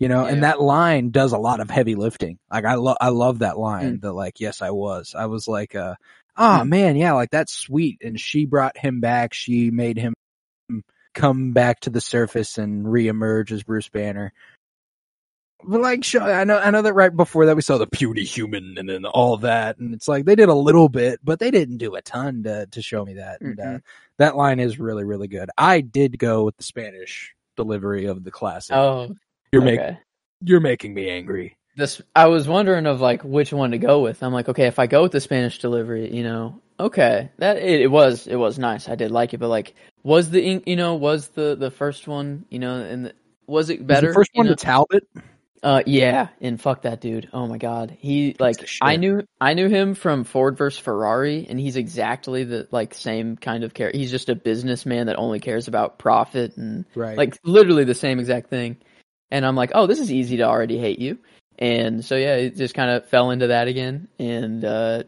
[0.00, 2.38] You know, and that line does a lot of heavy lifting.
[2.50, 3.98] Like I love, I love that line.
[3.98, 4.00] Mm.
[4.00, 5.14] That like, yes, I was.
[5.16, 5.94] I was like, uh,
[6.36, 7.98] oh man, yeah, like that's sweet.
[8.02, 9.34] And she brought him back.
[9.34, 10.14] She made him
[11.14, 14.32] come back to the surface and reemerge as Bruce Banner.
[15.62, 18.24] But like, show, I know, I know that right before that we saw the puny
[18.24, 21.50] human and then all that, and it's like they did a little bit, but they
[21.50, 23.42] didn't do a ton to to show me that.
[23.42, 23.82] And uh, Mhm.
[24.16, 25.50] that line is really, really good.
[25.58, 28.74] I did go with the Spanish delivery of the classic.
[28.74, 29.14] oh,
[29.52, 29.76] you're okay.
[29.76, 29.96] making
[30.42, 31.56] you're making me angry.
[31.76, 34.22] this I was wondering of like which one to go with.
[34.22, 37.82] I'm like, okay, if I go with the Spanish delivery, you know, okay, that it,
[37.82, 38.88] it was it was nice.
[38.88, 42.08] I did like it, but like, was the ink, you know, was the the first
[42.08, 43.12] one, you know, and the,
[43.46, 44.08] was it better?
[44.08, 44.54] the first one know?
[44.54, 45.08] to Talbot.
[45.62, 47.28] Uh, yeah, and fuck that dude.
[47.34, 51.60] Oh my god, he like I knew I knew him from Ford versus Ferrari, and
[51.60, 53.98] he's exactly the like same kind of character.
[53.98, 57.18] He's just a businessman that only cares about profit and Right.
[57.18, 58.78] like literally the same exact thing.
[59.30, 61.18] And I'm like, oh, this is easy to already hate you.
[61.58, 64.08] And so yeah, it just kind of fell into that again.
[64.18, 65.02] And uh,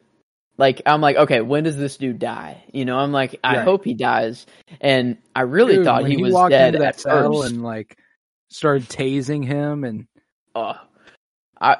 [0.58, 2.62] like I'm like, okay, when does this dude die?
[2.72, 3.64] You know, I'm like, I Right.
[3.64, 4.46] hope he dies.
[4.80, 7.42] And I really Dude, thought he was walked dead into that at cell first.
[7.42, 7.96] and like
[8.50, 10.06] started tasing him and
[10.54, 10.74] Uh,
[11.61, 11.78] I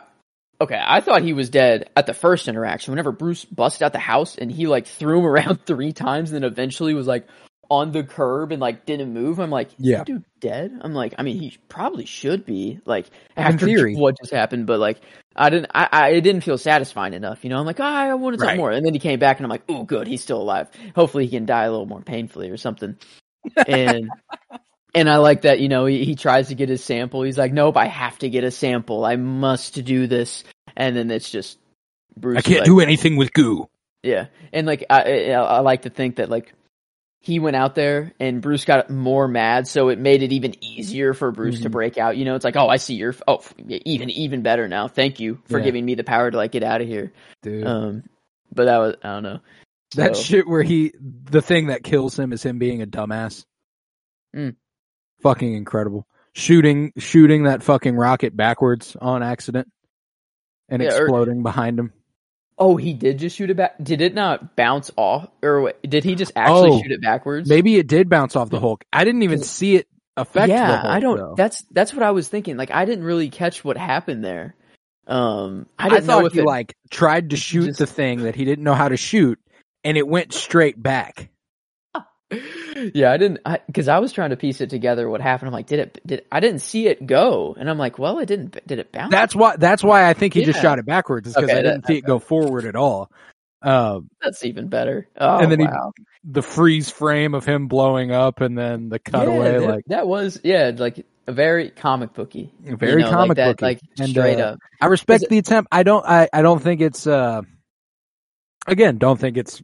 [0.61, 0.81] okay.
[0.83, 2.93] I thought he was dead at the first interaction.
[2.93, 6.43] Whenever Bruce busted out the house and he like threw him around three times, and
[6.43, 7.27] then eventually was like
[7.73, 9.39] on the curb and like didn't move.
[9.41, 10.05] I'm like, Yeah.
[10.05, 10.79] dude dead?
[10.83, 13.07] I'm like, I mean, he probably should be like
[13.37, 13.95] after theory.
[13.97, 15.01] what just happened, but like
[15.35, 15.71] I didn't.
[15.75, 17.43] I, I it didn't feel satisfying enough.
[17.45, 18.57] You know, I'm like, oh, I want to talk Right.
[18.59, 20.69] more, and then he came back, and I'm like, oh, good, he's still alive.
[20.95, 22.97] Hopefully, he can die a little more painfully or something.
[23.67, 24.11] And.
[24.95, 27.23] And I like that, you know, he, he tries to get his sample.
[27.23, 29.07] He's like, nope, I have to get a sample.
[29.07, 30.45] I must do this.
[30.77, 31.59] And then it's just
[32.15, 32.37] Bruce.
[32.37, 33.71] I can't like- do anything with goo.
[34.03, 34.27] Yeah.
[34.53, 36.53] And like, I, I, I like to think that like
[37.25, 39.69] he went out there and Bruce got more mad.
[39.69, 41.73] So it made it even easier for Bruce to Mhm.
[41.73, 42.17] break out.
[42.17, 44.89] You know, it's like, oh, I see your, oh, f- even, even better now.
[44.89, 45.65] Thank you for Yeah.
[45.67, 47.13] giving me the power to like get out of here.
[47.43, 47.65] Dude.
[47.67, 48.03] Um,
[48.53, 49.41] but that was, I don't know.
[49.95, 53.45] that So- shit where he the thing that kills him is him being a dumbass.
[54.35, 54.57] Mm.
[55.23, 56.07] Fucking incredible.
[56.33, 59.69] Shooting shooting that fucking rocket backwards on accident
[60.69, 61.93] and Yeah, or- exploding behind him.
[62.65, 63.75] Oh, he did just shoot it back.
[63.83, 67.49] Did it not bounce off, or wait, did he just actually Oh, shoot it backwards?
[67.49, 68.85] Maybe it did bounce off the Hulk.
[68.93, 70.87] I didn't even see it affect yeah, the Hulk.
[70.87, 71.17] I don't.
[71.17, 71.35] though.
[71.37, 72.57] That's that's what I was thinking.
[72.57, 74.55] Like I didn't really catch what happened there.
[75.09, 77.87] Um, I I, didn't thought know if he it, like tried to shoot just- the
[77.89, 79.41] thing that he didn't know how to shoot
[79.83, 81.31] and it went straight back.
[82.95, 85.09] Yeah, I didn't because I, was trying to piece it together.
[85.09, 85.49] What happened?
[85.49, 86.01] I'm like, did it?
[86.07, 87.55] Did I didn't see it go?
[87.59, 88.57] And I'm like, well, it didn't.
[88.67, 89.11] Did it bounce?
[89.11, 91.63] That's why that's why I think he just shot it backwards is because Okay, I
[91.63, 93.11] didn't that- see it go forward at all.
[93.63, 95.07] Um That's even better.
[95.17, 95.67] Oh, And then he-
[96.25, 100.07] the freeze frame of him blowing up and then the cutaway yeah, that, like that
[100.09, 102.53] was yeah, like a very comic booky.
[102.61, 103.65] very you know, comic like booky.
[103.65, 104.59] like And, straight uh, up.
[104.81, 105.69] I respect the attempt.
[105.71, 107.43] I don't I, I don't think it's uh
[108.67, 109.63] again, don't think it's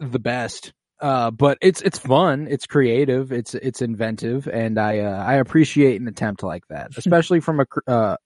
[0.00, 0.72] the best.
[1.02, 6.00] Uh but it's it's fun, it's creative, it's it's inventive and I uh, I appreciate
[6.00, 8.16] an attempt like that, especially from a uh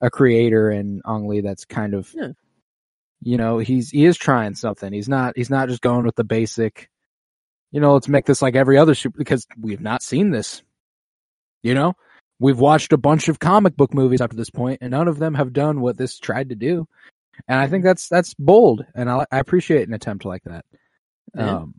[0.00, 2.30] a creator and Ang Lee that's kind of Yeah.
[3.22, 4.92] you know, he's he is trying something.
[4.92, 6.90] He's not he's not just going with the basic
[7.72, 10.62] you know, let's make this like every other super because we've not seen this.
[11.62, 11.94] You know?
[12.40, 15.18] We've watched a bunch of comic book movies up to this point and none of
[15.18, 16.86] them have done what this tried to do.
[17.48, 20.64] And I think that's that's bold and I I appreciate an attempt like that.
[21.36, 21.58] Yeah.
[21.58, 21.74] Um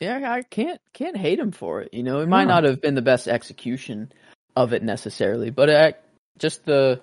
[0.00, 1.92] yeah, I can't can't hate him for it.
[1.92, 2.54] You know, it might No.
[2.54, 4.12] not have been the best execution
[4.56, 5.92] of it necessarily, but uh,
[6.38, 7.00] just the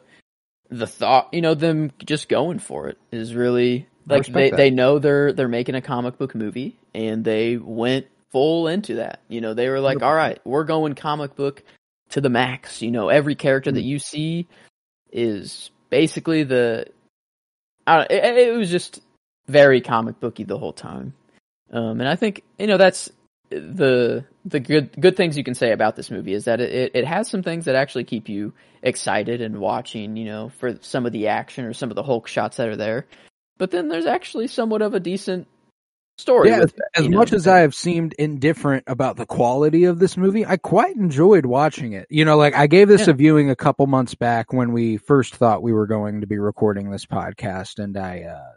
[0.69, 4.57] the thought, you know, them just going for it is really like they that.
[4.57, 9.19] they know they're they're making a comic book movie and they went full into that.
[9.29, 10.03] You know, they were like, 100%.
[10.03, 11.63] "All right, we're going comic book
[12.09, 13.75] to the max." You know, every character Hmm.
[13.75, 14.47] that you see
[15.11, 16.87] is basically the
[17.87, 19.01] I don't, it, it was just
[19.47, 21.13] very comic booky the whole time.
[21.75, 23.09] Um, and I think you know that's
[23.49, 27.05] the the good good things you can say about this movie is that it, it
[27.05, 31.11] has some things that actually keep you excited and watching, you know, for some of
[31.11, 33.05] the action or some of the Hulk shots that are there.
[33.57, 35.47] But then there's actually somewhat of a decent
[36.17, 36.49] story.
[36.49, 37.17] Yeah, with as, it, as know?
[37.17, 41.45] much as I have seemed indifferent about the quality of this movie, I quite enjoyed
[41.45, 42.07] watching it.
[42.09, 43.11] You know, like I gave this Yeah.
[43.11, 46.37] a viewing a couple months back when we first thought we were going to be
[46.37, 48.51] recording this podcast, and I, uh,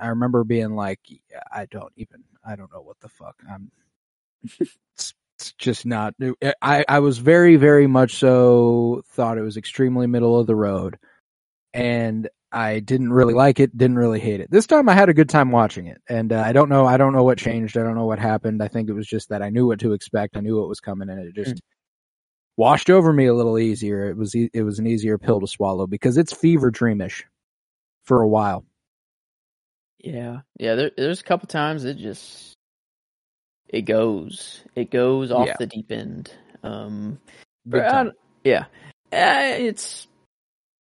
[0.00, 1.00] I remember being like,
[1.52, 3.36] I don't even, I don't know what the fuck.
[3.50, 3.70] I'm,
[4.60, 6.14] it's, it's just not.
[6.62, 10.98] I, I was very, very much so thought it was extremely middle of the road,
[11.74, 14.50] and I didn't really like it, didn't really hate it.
[14.50, 16.00] This time I had a good time watching it.
[16.08, 17.76] And uh, I don't know, I don't know what changed.
[17.76, 18.62] I don't know what happened.
[18.62, 20.36] I think it was just that I knew what to expect.
[20.36, 21.60] I knew what was coming and it just
[22.56, 24.08] washed over me a little easier.
[24.08, 27.24] It was it was an easier pill to swallow because it's fever dreamish
[28.04, 28.64] for a while.
[30.00, 30.74] Yeah, yeah.
[30.74, 32.54] There, there's a couple times it just
[33.68, 35.56] it goes, it goes off Yeah.
[35.58, 36.32] the deep end.
[36.62, 37.18] Um,
[37.72, 38.10] I
[38.44, 38.64] yeah,
[39.12, 40.06] uh, it's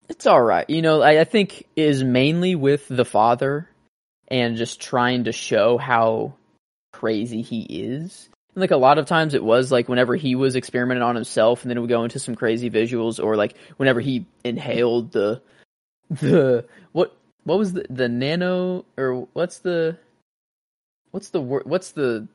[0.08, 0.68] it's all right.
[0.68, 3.68] You know, I, I think is mainly with the father
[4.28, 6.34] and just trying to show how
[6.92, 8.28] crazy he is.
[8.54, 11.62] And like a lot of times it was like whenever he was experimenting on himself
[11.62, 15.42] and then it would go into some crazy visuals or like whenever he inhaled the
[16.08, 17.16] the what
[17.46, 19.96] what was the the nano or what's the
[21.12, 22.28] what's the word what's the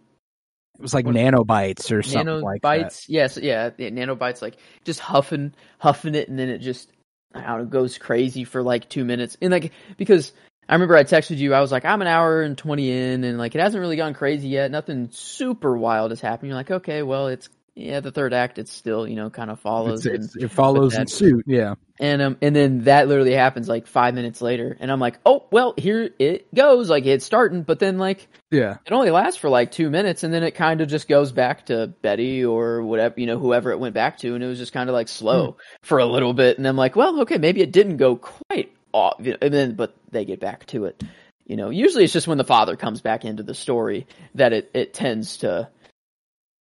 [0.79, 2.79] It was like what- nanobites or something like that.
[2.87, 6.89] nanobites yes yeah, yeah nanobites like just huffing huffing it and then it just
[7.35, 9.37] I don't know goes crazy for like two minutes.
[9.41, 10.33] And like because
[10.67, 13.37] I remember I texted you I was like I'm an hour and twenty in and
[13.37, 14.69] like it hasn't really gone crazy yet.
[14.71, 16.47] Nothing super wild has happened.
[16.49, 19.59] You're like okay well it's yeah the third act it's still you know kind of
[19.59, 21.45] follows It's, and it follows in suit.
[21.47, 21.75] Yeah.
[22.01, 25.45] and um and then that literally happens like five minutes later and I'm like oh
[25.51, 28.77] well here it goes like it's starting but then like Yeah.
[28.85, 31.67] it only lasts for like two minutes and then it kind of just goes back
[31.67, 34.35] to Betty or whatever, you know, whoever it went back to.
[34.35, 36.57] And it was just kind of like slow for a little bit.
[36.57, 39.19] And I'm like, well, okay, maybe it didn't go quite off.
[39.25, 41.01] And then, but they get back to it.
[41.45, 44.71] You know, usually it's just when the father comes back into the story that it,
[44.73, 45.69] it tends to,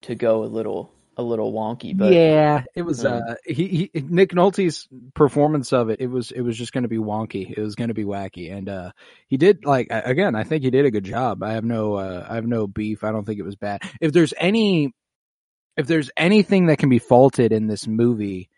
[0.02, 1.96] to go a little, a little wonky.
[1.96, 6.00] But yeah, it was um, uh he, he Nick Nolte's performance of it.
[6.00, 7.50] It was it was just going to be wonky.
[7.50, 8.92] It was going to be wacky, and uh
[9.28, 10.34] he did like again.
[10.34, 11.42] I think he did a good job.
[11.42, 13.04] I have no uh I have no beef.
[13.04, 13.82] I don't think it was bad.
[14.00, 14.92] If there's any
[15.76, 18.50] if there's anything that can be faulted in this movie,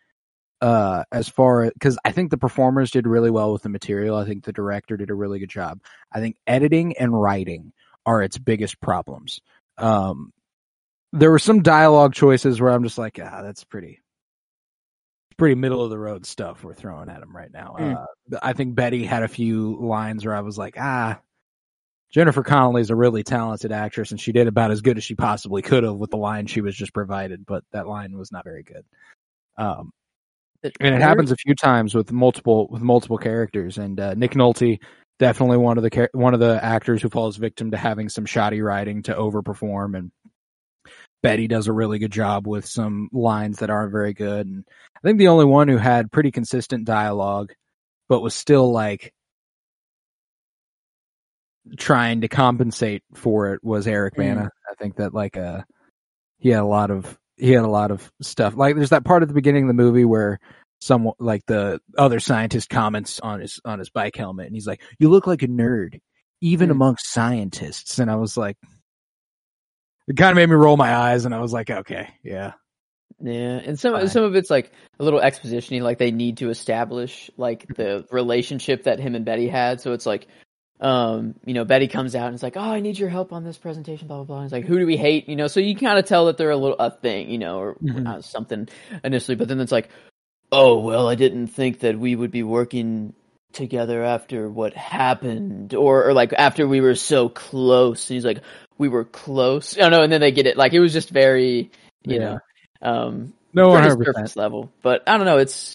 [0.60, 4.16] uh, as far because I think the performers did really well with the material.
[4.16, 5.80] I think the director did a really good job.
[6.10, 7.72] I think editing and writing
[8.06, 9.40] are its biggest problems.
[9.76, 10.32] Um,
[11.12, 14.00] there were some dialogue choices where I'm just like, ah, that's pretty,
[15.36, 17.76] pretty middle of the road stuff we're throwing at him right now.
[17.78, 17.96] Mm.
[17.96, 21.20] Uh, I think Betty had a few lines where I was like, ah,
[22.10, 25.62] Jennifer Connelly's a really talented actress and she did about as good as she possibly
[25.62, 28.62] could have with the line she was just provided, but that line was not very
[28.62, 28.84] good.
[29.56, 29.92] Um,
[30.80, 33.78] and it happens a few times with multiple with multiple characters.
[33.78, 34.78] And uh, Nick Nolte,
[35.18, 38.60] definitely one of the one of the actors who falls victim to having some shoddy
[38.60, 39.96] writing to overperform.
[39.96, 40.12] And
[41.22, 44.46] Betty does a really good job with some lines that aren't very good.
[44.46, 44.64] And
[44.96, 47.52] I think the only one who had pretty consistent dialogue,
[48.08, 49.12] but was still like
[51.78, 54.18] trying to compensate for it was Eric Mm.
[54.18, 54.50] Bana.
[54.70, 55.62] I think that like uh
[56.38, 58.54] he had a lot of he had a lot of stuff.
[58.56, 60.40] Like there's that part at the beginning of the movie where
[60.80, 64.82] someone like the other scientist comments on his on his bike helmet and he's like,
[64.98, 66.00] "You look like a nerd,
[66.40, 66.72] even Hmm.
[66.72, 68.56] amongst scientists." And I was like
[70.08, 72.52] it kind of made me roll my eyes and I was like, "Okay, yeah."
[73.20, 74.08] Yeah, and some Fine.
[74.08, 78.84] some of it's like a little expositiony, like they need to establish like the relationship
[78.84, 79.80] that him and Betty had.
[79.80, 80.26] So it's like,
[80.80, 83.44] um, you know, Betty comes out and it's like, oh, I need your help on
[83.44, 84.36] this presentation, blah blah blah.
[84.38, 85.28] And it's like, who do we hate?
[85.28, 87.58] You know, so you kind of tell that they're a little a thing, you know,
[87.60, 88.08] or Mhm.
[88.08, 88.68] uh, something
[89.04, 89.88] initially, but then it's like,
[90.50, 93.14] oh well, I didn't think that we would be working
[93.52, 98.08] together after what happened, or or like after we were so close.
[98.10, 98.40] And he's like,
[98.78, 99.76] we were close.
[99.78, 100.56] Oh no, and then they get it.
[100.56, 101.70] Like it was just very,
[102.04, 102.18] you Yeah.
[102.18, 102.38] know.
[102.82, 104.72] Um, No, one hundred surface level.
[104.82, 105.38] But I don't know.
[105.38, 105.74] It's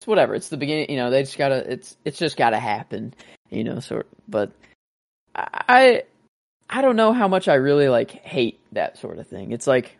[0.00, 0.34] it's whatever.
[0.34, 0.90] It's the beginning.
[0.90, 1.70] You know, they just gotta.
[1.70, 3.14] It's it's just gotta happen.
[3.50, 4.06] You know, sort.
[4.28, 4.52] But
[5.34, 6.04] I
[6.68, 9.52] I don't know how much I really like hate that sort of thing.
[9.52, 9.98] It's like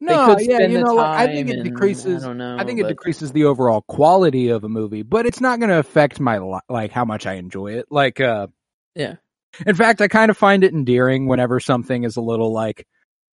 [0.00, 2.24] No, yeah, you know, I think it decreases.
[2.24, 2.56] I know.
[2.58, 5.78] I think it decreases the overall quality of a movie, but it's not going to
[5.78, 7.86] affect my li- like how much I enjoy it.
[7.90, 8.46] Like, uh,
[8.94, 9.16] Yeah.
[9.66, 12.86] In fact, I kind of find it endearing whenever something is a little like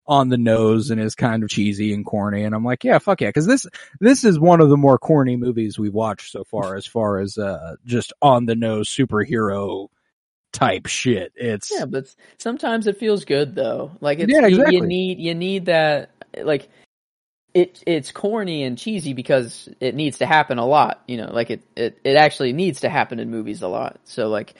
[0.07, 3.21] on the nose and is kind of cheesy and corny, and I'm like, yeah, fuck
[3.21, 3.65] yeah, because this
[3.99, 7.37] this is one of the more corny movies we've watched so far, as far as
[7.37, 9.87] uh just on the nose superhero
[10.53, 11.33] type shit.
[11.35, 13.91] It's Yeah, but sometimes it feels good though.
[13.99, 14.73] Like it's, Yeah, you- exactly.
[14.75, 16.11] you need you need that
[16.43, 16.69] like
[17.53, 21.49] it it's corny and cheesy because it needs to happen a lot, you know, like
[21.49, 23.99] it it, it actually needs to happen in movies a lot.
[24.03, 24.53] So like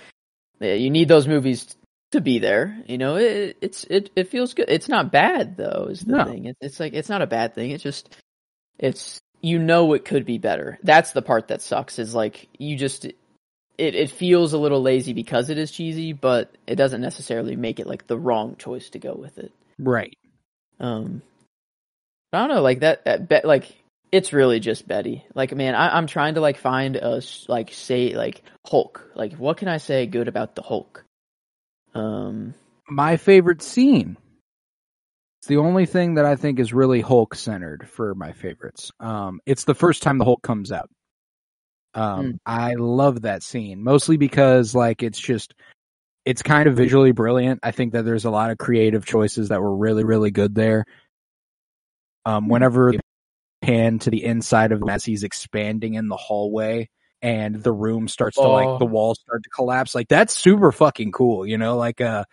[0.60, 1.76] you need those movies
[2.12, 3.16] to be there, you know.
[3.16, 4.70] It, it's it it feels good.
[4.70, 6.24] It's not bad though, is the No.
[6.26, 6.46] thing.
[6.46, 7.72] It, it's like it's not a bad thing.
[7.72, 8.16] It's just
[8.80, 10.80] it's you know it could be better.
[10.84, 13.16] That's the part that sucks is like you just it
[13.78, 17.88] it feels a little lazy because it is cheesy, but it doesn't necessarily make it
[17.88, 19.52] like the wrong choice to go with it.
[19.80, 20.18] right.
[20.80, 21.22] Um,
[22.34, 23.04] I don't know, like that.
[23.30, 23.74] that like
[24.16, 25.26] it's really just Betty.
[25.34, 29.12] Like, man, I, I'm trying to like find a like say like Hulk.
[29.14, 31.04] Like, what can I say good about the Hulk?
[31.94, 32.54] Um,
[32.88, 34.18] My favorite scene.
[35.40, 38.92] It's the only thing that I think is really Hulk centered for my favorites.
[39.00, 40.90] Um, it's the first time the Hulk comes out.
[41.94, 42.38] Um, Mm.
[42.46, 45.54] I love that scene mostly because like it's just
[46.26, 47.60] it's kind of visually brilliant.
[47.64, 50.86] I think that there's a lot of creative choices that were really really good there.
[52.26, 53.00] Um, whenever they
[53.66, 56.90] pan to the inside of him as he's expanding in the hallway
[57.22, 58.52] and the room starts to Oh.
[58.52, 61.46] like the walls start to collapse, like that's super fucking cool.
[61.48, 62.26] You know, like uh,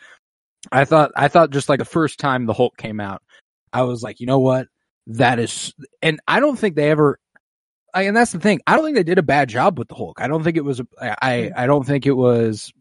[0.70, 3.22] I thought I thought just like the first time the Hulk came out,
[3.72, 4.66] I was like, you know what,
[5.06, 5.72] that is,
[6.02, 7.18] and I don't think they ever.
[7.94, 8.60] I, and that's the thing.
[8.66, 10.20] I don't think they did a bad job with the Hulk.
[10.20, 10.80] I don't think it was.
[11.00, 12.72] I I don't think it was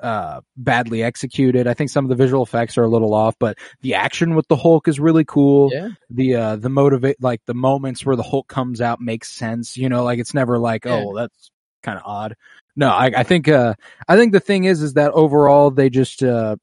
[0.00, 1.66] uh badly executed.
[1.66, 4.48] I think some of the visual effects are a little off, but the action with
[4.48, 5.70] the Hulk is really cool.
[5.72, 9.76] yeah, The uh the motivate like the moments where the Hulk comes out makes sense.
[9.76, 10.92] You know, like it's never like, Yeah.
[10.94, 11.50] oh, well, that's
[11.82, 12.34] kind of odd.
[12.76, 13.74] No, I I think uh
[14.08, 16.56] I think the thing is is that overall they just uh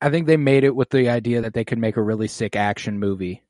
[0.00, 2.56] I think they made it with the idea that they could make a really sick
[2.56, 3.42] action movie.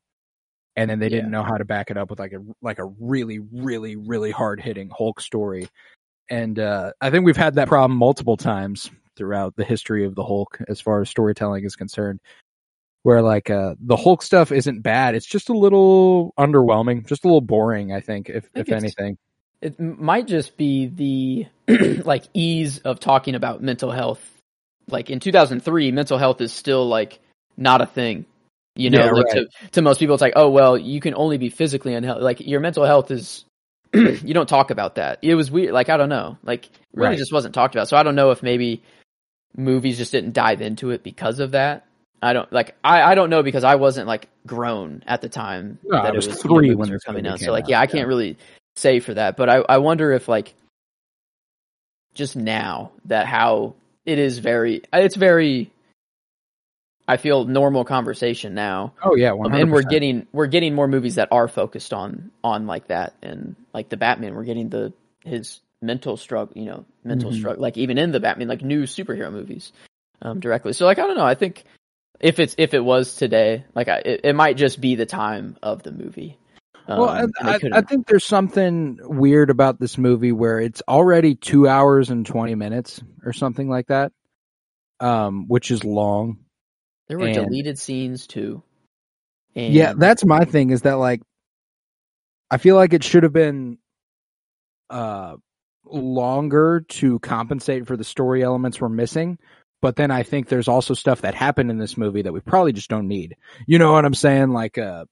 [0.75, 2.85] And then they didn't know how to back it up with like a like a
[2.85, 5.67] really really really hard hitting Hulk story.
[6.29, 10.23] And uh I think we've had that problem multiple times throughout the history of the
[10.23, 12.19] Hulk as far as storytelling is concerned.
[13.03, 17.27] Where like uh the Hulk stuff isn't bad, it's just a little underwhelming, just a
[17.27, 19.17] little boring, I think, if think if anything.
[19.61, 21.47] it might just be the
[22.05, 24.21] like ease of talking about mental health.
[24.89, 27.19] Like in 2003, mental health is still like
[27.57, 28.25] not a thing.
[28.75, 29.45] You know, Yeah, like right.
[29.61, 32.21] to, to most people, it's like, oh well, you can only be physically unhealthy.
[32.21, 33.45] Like your mental health is,
[34.23, 35.19] you don't talk about that.
[35.21, 35.71] It was weird.
[35.73, 36.37] Like I don't know.
[36.43, 37.17] Like really Right.
[37.17, 37.87] just wasn't talked about.
[37.89, 38.81] So I don't know if maybe
[39.55, 41.85] movies just didn't dive into it because of that.
[42.21, 42.75] I don't like.
[42.83, 45.77] I, I don't know because I wasn't like grown at the time.
[45.83, 47.39] No, that it was you three when this coming out.
[47.39, 48.37] So like, out, yeah, I can't really
[48.77, 49.35] say for that.
[49.35, 50.55] But I I wonder if like
[52.13, 53.75] just now that how
[54.05, 55.71] it is very it's very
[57.07, 58.93] I feel normal conversation now.
[59.03, 62.65] Oh yeah, Um, and we're getting we're getting more movies that are focused on on
[62.67, 64.93] like that and like the Batman we're getting the
[65.25, 67.35] his mental struggle you know mental Mhm.
[67.35, 69.73] struggle like even in the Batman like new superhero movies
[70.21, 71.65] um directly so like I don't know I think
[72.21, 75.57] if it's if it was today like I, it, it might just be the time
[75.61, 76.37] of the movie
[76.87, 81.33] um, well, I, I, I think there's something weird about this movie where it's already
[81.35, 84.11] two hours and twenty minutes or something like that,
[84.99, 86.42] um, which is long.
[87.07, 88.63] There were and- deleted scenes too
[89.55, 90.71] and Yeah, that's my thing.
[90.71, 91.21] Is that like,
[92.49, 93.77] I feel like it should have been,
[94.89, 95.37] uh,
[95.85, 99.37] longer to compensate for the story elements we're missing.
[99.81, 102.71] But then I think there's also stuff that happened in this movie that we probably
[102.73, 103.35] just don't need.
[103.67, 104.49] You know what I'm saying?
[104.49, 105.05] Like, uh,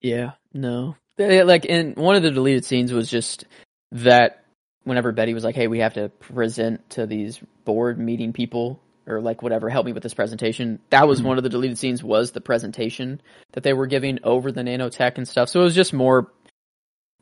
[0.00, 0.96] Yeah, no.
[1.18, 3.44] Like in one of the deleted scenes was just
[3.92, 4.44] that
[4.84, 9.20] whenever Betty was like, "Hey, we have to present to these board meeting people or
[9.20, 11.24] like whatever, help me with this presentation." That was Mhm.
[11.24, 13.20] one of the deleted scenes was the presentation
[13.52, 15.48] that they were giving over the nanotech and stuff.
[15.48, 16.30] So it was just more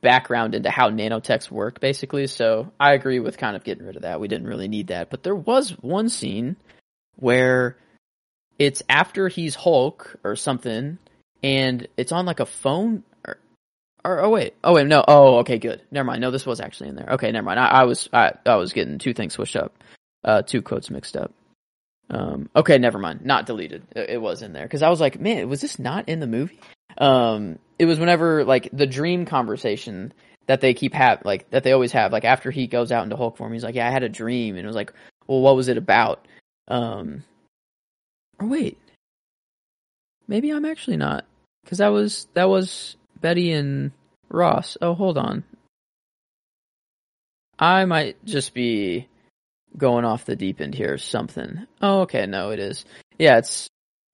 [0.03, 2.26] background into how nanotechs work basically.
[2.26, 4.20] So I agree with kind of getting rid of that.
[4.20, 5.11] We didn't really need that.
[5.11, 6.57] But there was one scene
[7.16, 7.76] where
[8.59, 10.99] it's after he's Hulk or something
[11.43, 13.39] and it's on like a phone or,
[14.05, 16.91] or oh wait oh wait no oh okay good never mind no this was actually
[16.91, 19.57] in there okay never mind I, I was I, I was getting two things switched
[19.57, 19.72] up
[20.24, 21.33] uh two quotes mixed up
[22.11, 23.25] um okay never mind.
[23.25, 23.83] Not deleted.
[23.95, 24.65] It, was in there.
[24.65, 26.61] Because I was like man was this not in the movie?
[26.99, 30.13] Um it was whenever like the dream conversation
[30.47, 33.17] that they keep have like that they always have like after he goes out into
[33.17, 34.57] Hulk form he's like yeah I had a dream.
[34.57, 34.93] And it was like
[35.27, 36.27] well what was it about?
[36.69, 37.25] Um
[38.39, 38.79] or wait.
[40.27, 41.25] Maybe I'm actually not.
[41.63, 43.93] Because that was that was Betty and
[44.29, 44.77] Ross.
[44.81, 45.45] Oh, hold on.
[47.59, 49.07] I might just be
[49.77, 50.95] going off the deep end here.
[50.95, 51.66] or Something.
[51.81, 52.27] Oh, okay.
[52.27, 52.85] No, it is.
[53.18, 53.68] Yeah, it's.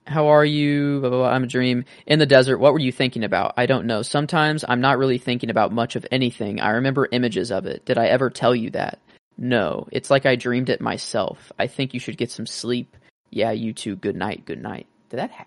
[0.07, 1.01] How are you?
[1.01, 1.29] Blah, blah, blah.
[1.31, 2.59] I'm a dream in the desert.
[2.59, 3.55] What were you thinking about?
[3.57, 4.03] I don't know.
[4.03, 6.61] Sometimes I'm not really thinking about much of anything.
[6.61, 7.85] I remember images of it.
[7.85, 9.01] Did I ever tell you that?
[9.37, 11.51] No, it's like I dreamed it myself.
[11.59, 12.97] I think you should get some sleep.
[13.31, 13.97] Yeah, you too.
[13.97, 14.45] Good night.
[14.47, 14.87] Good night.
[15.11, 15.33] Did that?
[15.33, 15.47] Ha-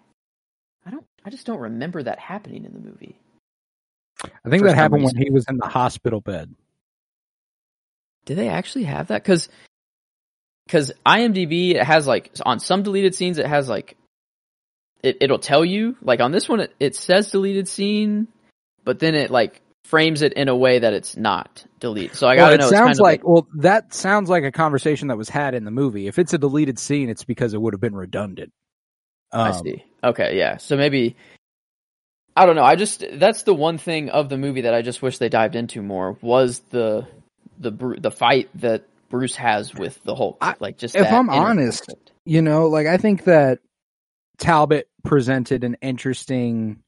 [0.86, 1.06] I don't.
[1.24, 3.18] I just don't remember that happening in the movie.
[4.24, 6.54] I think For that happened when he was in the hospital bed.
[8.26, 9.24] Did they actually have that?
[9.24, 9.48] Because
[10.70, 13.98] because IMDb it has like on some deleted scenes it has like
[15.02, 18.28] it it'll tell you like on this one it, it says deleted scene,
[18.84, 22.16] but then it like frames it in a way that it's not deleted.
[22.16, 22.68] So I gotta it know.
[22.68, 25.72] it's sounds of like, well, that sounds like a conversation that was had in the
[25.72, 26.06] movie.
[26.06, 28.52] If it's a deleted scene, it's because it would have been redundant.
[29.32, 29.84] I Um, see.
[30.04, 30.58] Okay, yeah.
[30.58, 31.16] So maybe
[32.36, 32.64] I don't know.
[32.64, 35.56] I just that's the one thing of the movie that I just wish they dived
[35.56, 37.08] into more was the
[37.58, 40.38] the the fight that Bruce has with the Hulk.
[40.42, 42.12] I- like just if I'm honest, conflict.
[42.26, 43.60] You know, like I think that
[44.38, 46.84] Talbot presented an interesting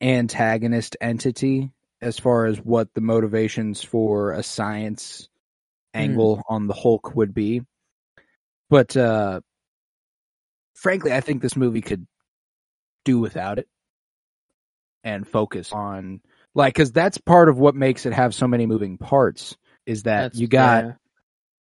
[0.00, 1.70] antagonist entity
[2.00, 5.28] as far as what the motivations for a science
[5.94, 7.62] angle on the Hulk would be.
[8.68, 9.40] But uh
[10.74, 12.06] frankly, I think this movie could
[13.04, 13.68] do without it
[15.04, 16.20] and focus on
[16.54, 19.56] like cuz that's part of what makes it have so many moving parts
[19.86, 20.92] is that That's- you got yeah.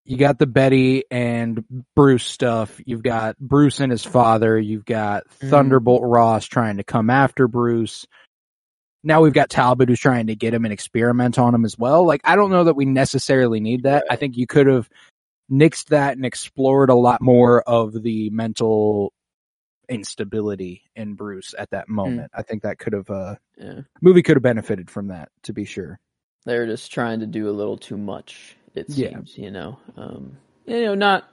[0.05, 2.81] You got the Betty and Bruce stuff.
[2.85, 4.59] You've got Bruce and his father.
[4.59, 5.51] You've got Mhm.
[5.51, 8.07] Thunderbolt Ross trying to come after Bruce.
[9.03, 12.05] Now we've got Talbot who's trying to get him and experiment on him as well.
[12.05, 14.05] Like, I don't know that we necessarily need that.
[14.11, 14.89] I think you could have
[15.51, 19.13] nixed that and explored a lot more of the mental
[19.89, 22.31] instability in Bruce at that moment.
[22.35, 23.81] I think that could have, uh, yeah.
[24.01, 25.99] movie could have benefited from that, to be sure.
[26.47, 28.57] They're just trying to do a little too much.
[28.75, 29.11] It Yeah.
[29.11, 29.79] seems, you know.
[29.97, 31.29] Um, you know, not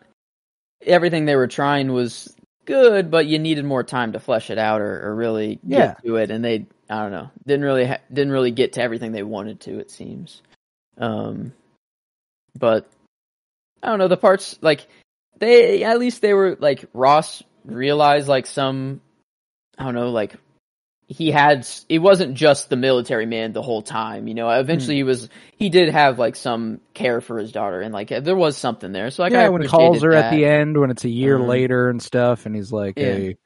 [0.82, 2.36] everything they were trying was
[2.66, 6.16] good, but you needed more time to flesh it out or, or really get to
[6.18, 6.32] it.
[6.32, 9.60] And they, I don't know, didn't really ha- didn't really get to everything they wanted
[9.62, 9.80] to.
[9.80, 10.42] It seems.
[10.98, 11.54] Um,
[12.58, 12.90] but
[13.84, 14.88] I don't know the parts like
[15.40, 19.02] they at least they were like Ross realized like some
[19.78, 20.36] I don't know like
[21.10, 25.00] he had it wasn't just the military man the whole time you know eventually Hmm.
[25.00, 28.58] he was he did have like some care for his daughter and like there was
[28.58, 30.92] something there so like I yeah, when he calls her appreciated at the end when
[30.92, 33.06] it's a year Um, later and stuff, and he's like, yeah.
[33.06, 33.38] "Hey,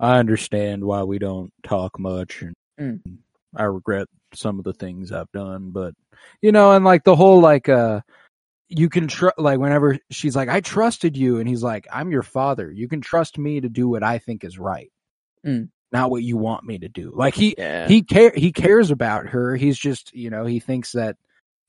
[0.00, 3.18] I understand why we don't talk much, and Mm.
[3.54, 5.94] I regret some of the things I've done, but
[6.42, 8.00] you know, and like the whole like, uh,
[8.68, 12.22] you can trust like whenever she's like, "I trusted you," and he's like, "I'm your
[12.22, 12.70] father.
[12.70, 14.90] You can trust me to do what I think is right,
[15.44, 15.68] Mm.
[15.96, 19.26] Not what you want me to do." Like he yeah he care he cares about
[19.28, 19.56] her.
[19.56, 21.16] He's just you know he thinks that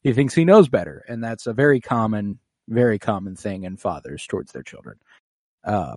[0.04, 4.28] he thinks he knows better, and that's a very common very common thing in fathers
[4.28, 4.98] towards their children.
[5.64, 5.96] Uh,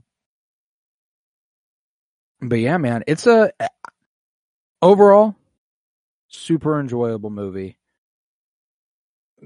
[2.41, 3.53] but yeah, man, it's a
[4.81, 5.37] overall
[6.29, 7.77] super enjoyable movie.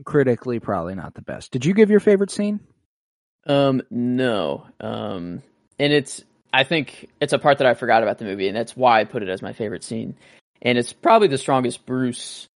[0.05, 1.53] Critically, probably not the best.
[1.53, 2.61] Did you give your favorite scene?
[3.47, 4.67] Um, no.
[4.81, 5.43] Um,
[5.79, 6.25] and it's,
[6.55, 9.05] I think it's a part that I forgot about the movie, and that's why I
[9.05, 10.17] put it as my favorite scene.
[10.63, 12.47] And it's probably the strongest Bruce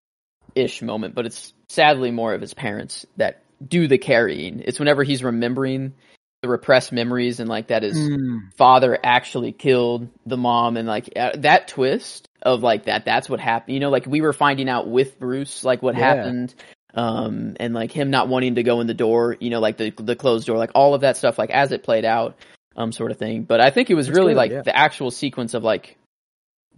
[0.55, 4.61] ish moment, but it's sadly more of his parents that do the carrying.
[4.61, 5.95] It's whenever he's remembering
[6.43, 7.99] the repressed memories and like that his
[8.57, 13.41] father actually killed the mom and like uh, that twist of like that that's what
[13.41, 16.05] happened you know like we were finding out with bruce like what Yeah.
[16.05, 16.55] happened
[16.95, 19.91] um and like him not wanting to go in the door you know like the
[19.91, 22.37] the closed door like all of that stuff like as it played out
[22.79, 24.63] um sort of thing but i think it was That's really good, like yeah.
[24.63, 25.99] the actual sequence of like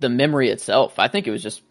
[0.01, 1.63] the memory itself i think it was just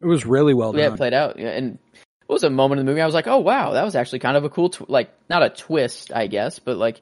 [0.00, 0.96] It was really well yeah, done.
[0.96, 1.38] played out.
[1.40, 1.78] Yeah, and
[2.22, 4.18] it was a moment in the movie I was like, oh wow, that was actually
[4.20, 7.00] kind of a cool, tw- like not a twist, I guess, but like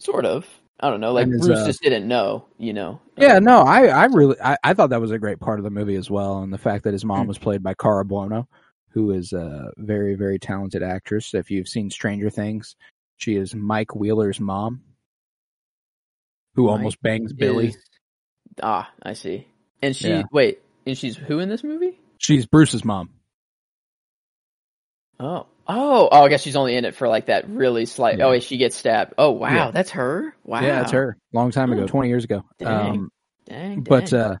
[0.00, 0.44] sort of.
[0.80, 3.00] I don't know, like Bruce uh, just didn't know, you know.
[3.16, 5.64] Yeah, Um, no, I, I really, I, I thought that was a great part of
[5.64, 7.28] the movie as well, and the fact that his mom Mm.
[7.28, 8.48] was played by Cara Buono,
[8.90, 11.32] who is a very, very talented actress.
[11.32, 12.74] If you've seen Stranger Things,
[13.16, 14.82] she is Mike Wheeler's mom,
[16.54, 17.68] who almost bangs Billy.
[17.68, 17.76] is-
[18.62, 19.46] ah, I see.
[19.82, 20.22] And she Yeah.
[20.32, 21.98] wait, and she's who in this movie?
[22.18, 23.10] She's Bruce's mom.
[25.20, 26.22] Oh, oh, oh!
[26.24, 28.18] I guess she's only in it for like that really slight.
[28.18, 28.26] Yeah.
[28.26, 29.14] Oh, she gets stabbed.
[29.16, 29.70] Oh, wow, Yeah.
[29.70, 30.34] that's her.
[30.44, 31.16] Wow, Yeah, that's her.
[31.32, 31.86] Long time ago, Oh.
[31.86, 32.44] twenty years ago.
[32.58, 32.90] Dang.
[32.90, 33.10] Um,
[33.46, 34.36] Dang, but uh,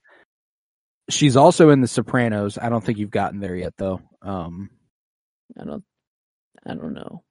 [1.10, 2.58] she's also in The Sopranos.
[2.58, 4.00] I don't think you've gotten there yet, though.
[4.22, 4.70] Um,
[5.60, 5.84] I don't,
[6.66, 7.22] I don't know.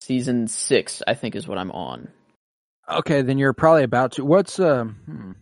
[0.00, 2.08] Season six, I think, is what I'm on.
[2.90, 4.24] Okay, then you're probably about to.
[4.24, 4.96] What's um?
[5.06, 5.32] Hmm.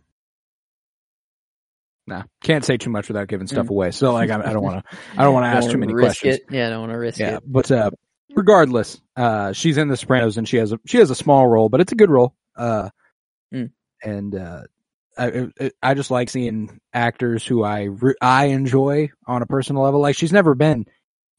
[2.07, 3.71] Nah, can't say too much without giving stuff Mm.
[3.71, 3.91] away.
[3.93, 4.97] So like, I, I don't want to.
[5.19, 6.37] I don't want to ask too many questions.
[6.37, 6.43] It.
[6.51, 7.43] Yeah, I don't want to risk Yeah, it.
[7.47, 7.91] but uh,
[8.35, 11.69] regardless, uh, she's in The Sopranos and she has a she has a small role,
[11.69, 12.35] but it's a good role.
[12.57, 12.91] Uh,
[13.53, 13.71] Mm.
[14.05, 14.63] and uh,
[15.19, 17.89] I I- I just like seeing actors who I
[18.21, 20.01] I enjoy on a personal level.
[20.01, 20.87] Like she's never been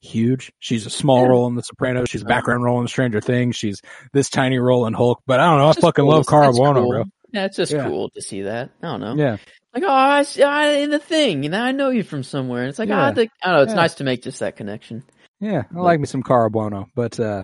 [0.01, 0.51] huge.
[0.59, 1.29] She's a small Yeah.
[1.29, 2.09] role in The Sopranos.
[2.09, 3.55] She's a background role in Stranger Things.
[3.55, 3.81] She's
[4.13, 5.21] this tiny role in Hulk.
[5.27, 5.67] But I don't know.
[5.67, 6.11] I It's fucking cool.
[6.11, 6.89] love Cara Buono, cool.
[6.89, 7.03] bro.
[7.31, 7.87] Yeah, it's just Yeah.
[7.87, 8.71] cool to see that.
[8.83, 9.15] I don't know.
[9.15, 9.37] Yeah,
[9.73, 12.61] Like, oh, I, see- I in the thing, you know, I know you from somewhere.
[12.63, 12.99] And it's like, Yeah.
[12.99, 13.63] ah, I, think, I don't know.
[13.63, 15.03] It's nice to make just that connection.
[15.39, 15.63] yeah.
[15.75, 16.87] I like me some Cara Buono.
[16.93, 17.43] But uh,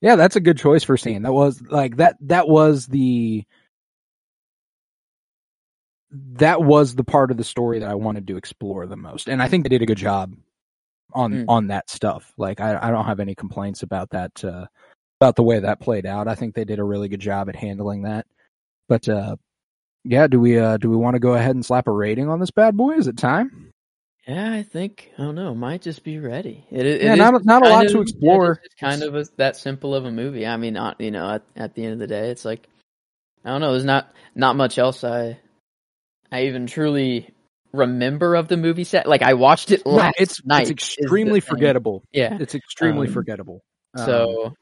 [0.00, 1.22] yeah, that's a good choice for scene.
[1.22, 2.16] That was like that.
[2.22, 3.44] That was the
[6.36, 9.42] that was the part of the story that I wanted to explore the most, and
[9.42, 10.34] I think they did a good job
[11.14, 11.44] on Mm.
[11.48, 12.32] on that stuff.
[12.36, 14.66] Like I, I don't have any complaints about that uh,
[15.20, 16.28] about the way that played out.
[16.28, 18.26] I think they did a really good job at handling that.
[18.88, 19.36] But uh,
[20.04, 22.40] yeah, do we uh, do we want to go ahead and slap a rating on
[22.40, 22.94] this bad boy?
[22.94, 23.70] Is it time?
[24.26, 25.54] Yeah, I think I don't know.
[25.54, 26.64] Might just be ready.
[26.70, 28.60] It, it Yeah, not not a lot of- to explore.
[28.64, 30.46] It's kind of a, that simple of a movie.
[30.46, 32.68] I mean, not you know, at, at the end of the day, it's like
[33.44, 33.72] I don't know.
[33.72, 35.38] There's not not much else I
[36.30, 37.30] I even truly
[37.72, 39.06] remember of the movie set.
[39.08, 40.70] Like I watched it No, last it's night.
[40.70, 41.48] it's is the extremely thing.
[41.48, 42.04] forgettable.
[42.12, 42.36] Yeah.
[42.40, 43.60] It's extremely Um, forgettable.
[43.96, 44.54] Um, So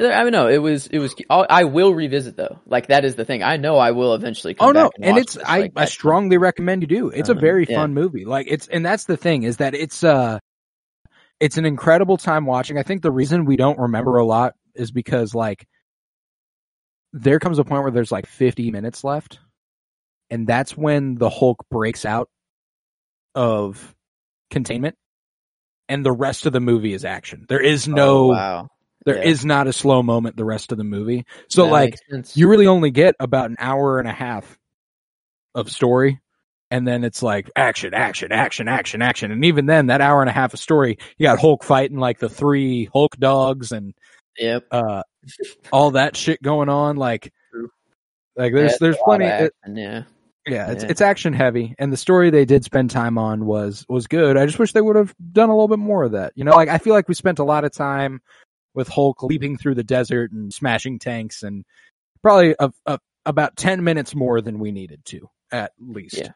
[0.00, 1.12] I mean, no, it was it was.
[1.28, 2.60] I'll, revisit though.
[2.66, 3.42] Like that is the thing.
[3.42, 4.54] I know I will eventually.
[4.54, 6.82] Come oh no, back and, and watch it's this, I, like, I that- strongly recommend
[6.82, 7.08] you do.
[7.08, 7.78] It's a Um, very yeah.
[7.78, 8.24] fun movie.
[8.24, 10.38] Like it's and that's the thing is that it's uh
[11.40, 12.78] it's an incredible time watching.
[12.78, 15.66] I think the reason we don't remember a lot is because like
[17.12, 19.38] there comes a point where there's like 50 minutes left
[20.30, 22.28] and that's when the Hulk breaks out
[23.34, 23.94] of
[24.50, 24.96] containment
[25.88, 27.46] and the rest of the movie is action.
[27.48, 28.68] There is no Oh, wow.
[29.04, 29.48] there is yeah.
[29.48, 31.24] not a slow moment the rest of the movie.
[31.48, 31.94] So That like
[32.34, 34.58] you really only get about an hour and a half
[35.54, 36.20] of story
[36.70, 40.28] and then it's like action action action action action and even then that hour and
[40.28, 43.94] a half of story you got hulk fighting like the three hulk dogs and
[44.38, 44.66] Yep.
[44.70, 45.02] uh
[45.72, 47.32] all that shit going on like
[48.36, 50.02] like there's it's there's plenty it- action, yeah.
[50.46, 50.90] Yeah it's Yeah.
[50.90, 54.46] it's action heavy and the story they did spend time on was was good i
[54.46, 56.68] just wish they would have done a little bit more of that you know like
[56.68, 58.20] i feel like we spent a lot of time
[58.74, 61.64] with hulk leaping through the desert and smashing tanks and
[62.22, 66.30] probably a, a, about 10 minutes more than we needed to at least Yeah.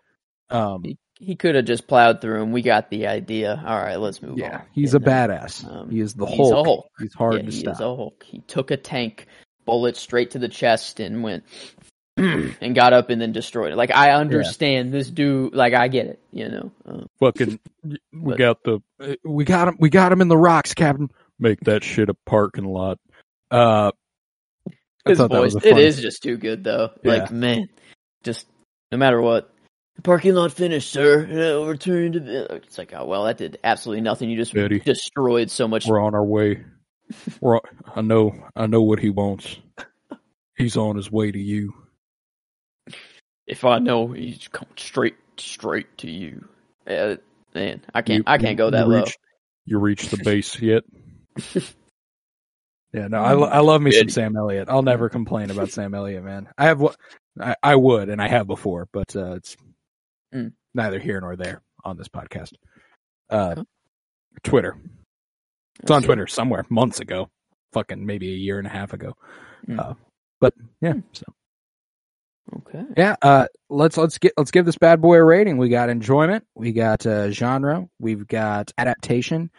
[0.51, 3.63] um He, he could have just plowed through and we got the idea.
[3.65, 4.39] All right, let's move on.
[4.39, 6.87] yeah he's you a badass Um, he is the he's hulk a Hulk.
[6.99, 8.25] he's hard yeah, to he stop is a Hulk.
[8.25, 9.27] He took a tank,
[9.65, 11.45] bullet straight to the chest, and went
[12.17, 13.77] and got up and then destroyed it.
[13.77, 15.55] Like I understand this dude.
[15.55, 16.21] Like I get it.
[16.33, 16.73] You know.
[16.87, 18.81] Um, fucking we But- got the
[19.25, 22.65] we got him we got him in the rocks captain make that shit a parking
[22.65, 22.99] lot
[23.51, 23.91] uh
[25.05, 25.57] I his thought that voice.
[25.65, 26.91] It just too good though.
[27.03, 27.13] Yeah.
[27.13, 27.69] Like man,
[28.23, 28.47] just
[28.91, 29.49] no matter what.
[29.97, 31.27] The parking lot finished, sir.
[31.27, 32.55] Uh, return to the.
[32.55, 34.31] It's like, oh well, that did absolutely nothing.
[34.31, 34.79] You just Eddie.
[34.79, 35.87] destroyed so much.
[35.87, 36.65] We're on our way.
[37.41, 37.63] We're on,
[37.95, 39.57] I know I know what he wants.
[40.57, 41.75] He's on his way to you.
[43.47, 46.49] If I know, he's coming straight, straight to you.
[46.87, 47.17] Uh,
[47.55, 48.19] man, I can't.
[48.19, 49.05] You- I can't you- go that you low.
[49.65, 50.83] You reach the base yet?
[52.93, 54.69] yeah, no, I, I love me some Sam Elliott.
[54.69, 56.49] I'll never complain about Sam Elliott, man.
[56.59, 56.97] I have what
[57.41, 59.57] I, I would, and I have before, but uh, it's
[60.35, 60.53] Mm.
[60.75, 62.53] neither here nor there on this podcast.
[63.29, 63.65] Uh, Huh.
[64.43, 64.79] Twitter.
[65.83, 67.29] It's on Twitter somewhere months ago,
[67.75, 69.13] fucking maybe a year and a half ago.
[69.69, 69.79] Mm.
[69.79, 69.95] Uh,
[70.41, 71.03] but yeah, Mm.
[71.13, 71.25] so
[72.57, 72.83] Okay.
[72.97, 75.59] yeah, uh, let's let's get let's give this bad boy a rating.
[75.59, 79.51] We got enjoyment, we got uh, genre, we've got adaptation,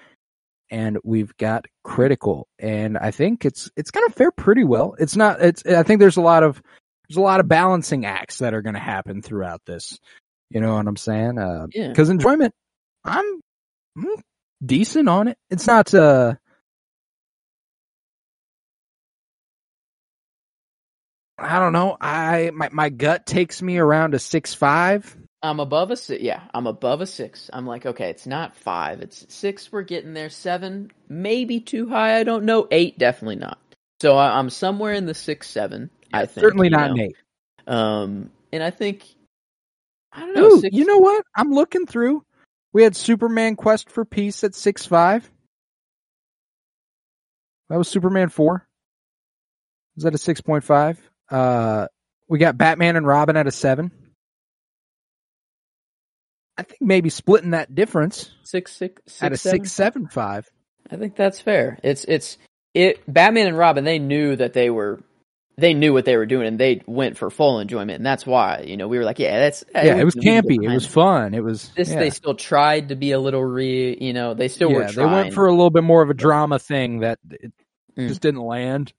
[0.70, 2.48] and we've got critical.
[2.60, 4.96] And I think it's it's gonna fare pretty well.
[5.00, 5.42] It's not.
[5.42, 5.66] It's.
[5.66, 6.62] I think there's a lot of
[7.10, 10.00] there's a lot of balancing acts that are gonna happen throughout this.
[10.50, 11.38] You know what I'm saying?
[11.40, 11.88] Uh, Yeah.
[11.88, 12.54] because enjoyment,
[13.04, 13.26] I'm,
[13.98, 14.08] I'm
[14.64, 15.38] decent on it.
[15.50, 15.94] It's not.
[15.94, 16.36] uh
[21.38, 21.98] I don't know.
[22.00, 25.18] I my my gut takes me around a six five.
[25.42, 26.24] I'm above a six.
[26.24, 27.50] Yeah, I'm above a six.
[27.52, 29.02] I'm like, okay, it's not five.
[29.02, 29.72] It's six.
[29.72, 30.30] We're getting there.
[30.30, 32.18] Seven, maybe too high.
[32.18, 32.68] I don't know.
[32.72, 33.58] Eight, definitely not.
[34.02, 35.90] So I, I'm somewhere in the six, seven.
[36.14, 36.94] I think Certainly not know?
[36.94, 37.16] an eight.
[37.68, 39.04] Um, and I think
[40.14, 40.48] I don't know.
[40.48, 41.26] Ooh, six, you know what?
[41.36, 42.24] I'm looking through.
[42.72, 45.30] We had Superman Quest for Peace at six five.
[47.70, 48.68] That was Superman four.
[49.96, 51.00] Was that a six point five?
[51.34, 51.88] Uh,
[52.30, 53.92] we got Batman and Robin at a seven.
[56.58, 59.60] I think maybe splitting that difference six, six, six, at a seven?
[59.60, 60.48] six seven five.
[60.92, 61.80] I think that's fair.
[61.84, 62.38] It's it's
[62.74, 63.02] it.
[63.12, 63.84] Batman and Robin.
[63.84, 65.02] They knew that they were.
[65.56, 68.64] They knew what they were doing, and they went for full enjoyment, and that's why
[68.68, 70.64] you know we were like, yeah, that's Yeah, it was we can get campy.
[70.64, 71.34] It was fun.
[71.36, 72.00] It was This yeah.
[72.00, 75.06] they still tried to be a little re, you know, they still were yeah, they
[75.06, 77.52] went for a little bit more of a drama thing that it
[77.98, 78.08] Mm.
[78.08, 78.92] just didn't land.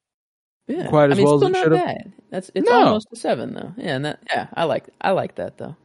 [0.67, 0.87] Yeah.
[0.87, 1.79] quite as I mean, well it's as it not should've.
[1.85, 2.13] bad.
[2.31, 2.85] That's it's No.
[2.87, 3.73] almost a seven though.
[3.77, 5.77] Yeah, and that yeah, I like I like that though.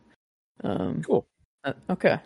[0.63, 1.25] Um, Cool.
[1.63, 2.19] uh, okay,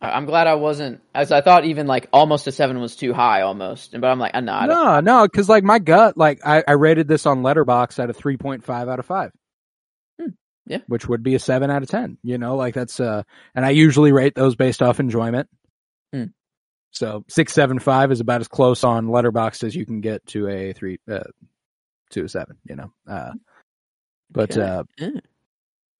[0.00, 3.42] I'm glad I wasn't, as I thought even like almost a seven was too high
[3.42, 3.92] almost.
[3.92, 4.68] But I'm like, uh, don't.
[4.68, 8.14] No, no, because like my gut, like I, I rated this on Letterboxd at a
[8.14, 9.30] three point five out of five.
[10.20, 10.28] Hmm,
[10.66, 10.78] yeah.
[10.86, 12.18] which would be a seven out of ten.
[12.22, 13.22] You know, like that's uh,
[13.54, 15.48] and I usually rate those based off enjoyment.
[16.12, 16.24] Hmm.
[16.90, 20.48] So six, seven, five is about as close on Letterboxd as you can get to
[20.48, 21.20] a three, uh,
[22.14, 22.56] to a seven.
[22.64, 23.32] You know, uh,
[24.30, 24.62] but Okay.
[24.62, 25.10] uh,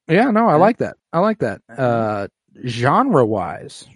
[0.08, 0.30] Yeah.
[0.30, 0.96] no, I like that.
[1.12, 1.60] I like that.
[1.68, 2.28] Uh,
[2.66, 3.86] genre wise,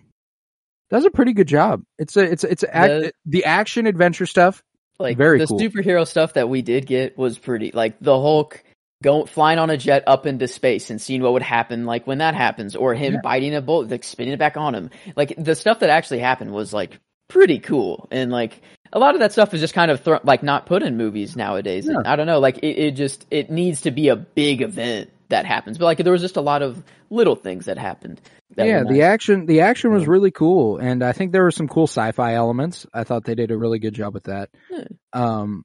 [0.90, 1.82] does a pretty good job.
[1.98, 4.62] It's a, it's, it's a, The- the action adventure stuff.
[5.00, 5.60] Like Very the cool.
[5.60, 7.70] superhero stuff that we did get was pretty.
[7.72, 8.64] Like the Hulk
[9.00, 12.18] going flying on a jet up into space and seeing what would happen, like when
[12.18, 13.20] that happens, or him Yeah.
[13.22, 14.90] biting a bullet, like spinning it back on him.
[15.14, 16.98] Like the stuff that actually happened was like
[17.28, 18.60] pretty cool, and like
[18.92, 21.36] a lot of that stuff is just kind of thro- like not put in movies
[21.36, 21.86] nowadays.
[21.88, 25.10] And I don't know, like it, it just it needs to be a big event
[25.28, 28.20] that happens, but like there was just a lot of little things that happened.
[28.56, 29.02] That yeah, the nice.
[29.02, 30.10] action the action was Yeah.
[30.10, 32.86] really cool, and I think there were some cool sci-fi elements.
[32.94, 34.48] I thought they did a really good job with that.
[34.70, 34.84] Yeah.
[35.12, 35.64] Um,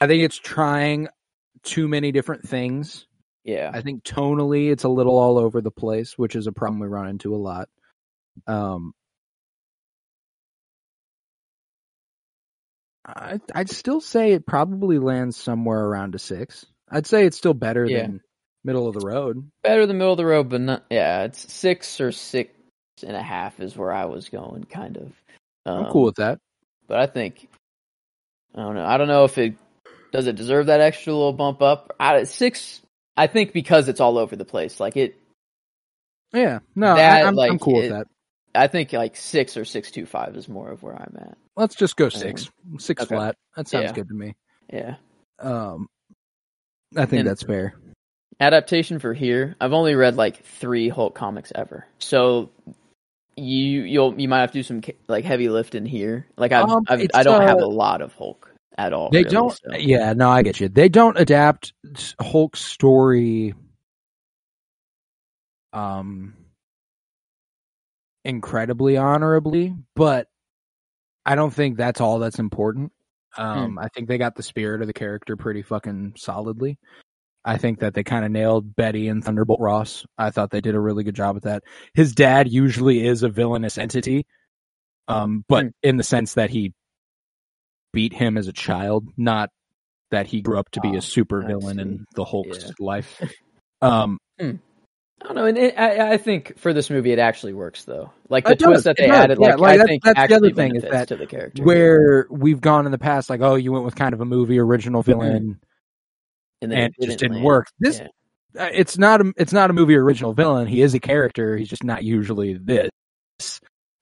[0.00, 1.08] I think it's trying
[1.62, 3.06] too many different things.
[3.44, 6.80] yeah, I think tonally it's a little all over the place, which is a problem
[6.80, 7.68] we run into a lot.
[8.48, 8.94] Um,
[13.04, 16.64] I, I'd still say it probably lands somewhere around a six.
[16.90, 18.02] I'd say it's still better Yeah.
[18.02, 18.20] than
[18.64, 19.50] middle of the road.
[19.62, 20.84] better than middle of the road, but not.
[20.90, 22.52] Yeah, it's six or six
[23.04, 25.12] and a half is where I was going, kind of.
[25.66, 26.38] I'm Um, cool with that.
[26.86, 27.48] but I think
[28.54, 28.84] I don't know.
[28.84, 29.54] I don't know if it
[30.12, 31.96] does it deserve that extra little bump up.
[31.98, 32.82] I, six,
[33.16, 34.78] I think because it's all over the place.
[34.78, 35.18] Like it,
[36.32, 38.06] Yeah, no, that, I, I'm, I'm like, cool it- with that.
[38.54, 41.38] I think like six or six two five is more of where I'm at.
[41.56, 43.14] Let's just go six, six okay.
[43.14, 43.36] flat.
[43.56, 43.92] That sounds Yeah.
[43.92, 44.34] good to me.
[44.72, 44.96] Yeah.
[45.38, 45.88] Um,
[46.96, 47.74] I think And- that's fair.
[48.40, 52.50] adaptation for here i've only read like three hulk comics ever so
[53.36, 56.84] you you'll you might have to do some like heavy lifting here like i've, Um,
[56.88, 59.52] I've it's, i don't have uh, a lot of hulk at all They really, don't.
[59.52, 59.76] so.
[59.76, 60.68] Yeah, no, I get you.
[60.68, 61.72] They don't adapt
[62.20, 63.54] Hulk story.
[65.72, 66.34] Um,
[68.24, 70.28] incredibly honorably, but
[71.24, 72.92] I don't think that's all that's important.
[73.36, 76.78] Um, I think they got the spirit of the character pretty fucking solidly.
[77.44, 80.04] I think that they kind of nailed Betty and Thunderbolt Ross.
[80.16, 81.64] I thought they did a really good job with that.
[81.94, 84.26] His dad usually is a villainous entity,
[85.08, 85.68] um, but Hmm.
[85.82, 86.72] in the sense that he
[87.92, 89.50] beat him as a child, not
[90.10, 92.70] that he grew up to be Ah, a super villain in the Hulk's Yeah.
[92.78, 93.20] life.
[93.80, 94.18] Um,
[95.22, 98.10] i don't know and it, I, I think for this movie it actually works though
[98.28, 99.16] like the twist that they does.
[99.16, 101.26] added Yeah, like, like, i that's- think that's the other thing is that to the
[101.26, 104.24] character where we've gone in the past, like, oh, you went with kind of a
[104.24, 105.60] movie original villain,
[106.60, 107.44] and, and it just didn't land.
[107.44, 107.66] work.
[107.78, 108.64] This Yeah.
[108.64, 110.66] uh, it's not a it's not a movie original villain.
[110.66, 111.56] He is a character.
[111.56, 112.90] He's just not usually this.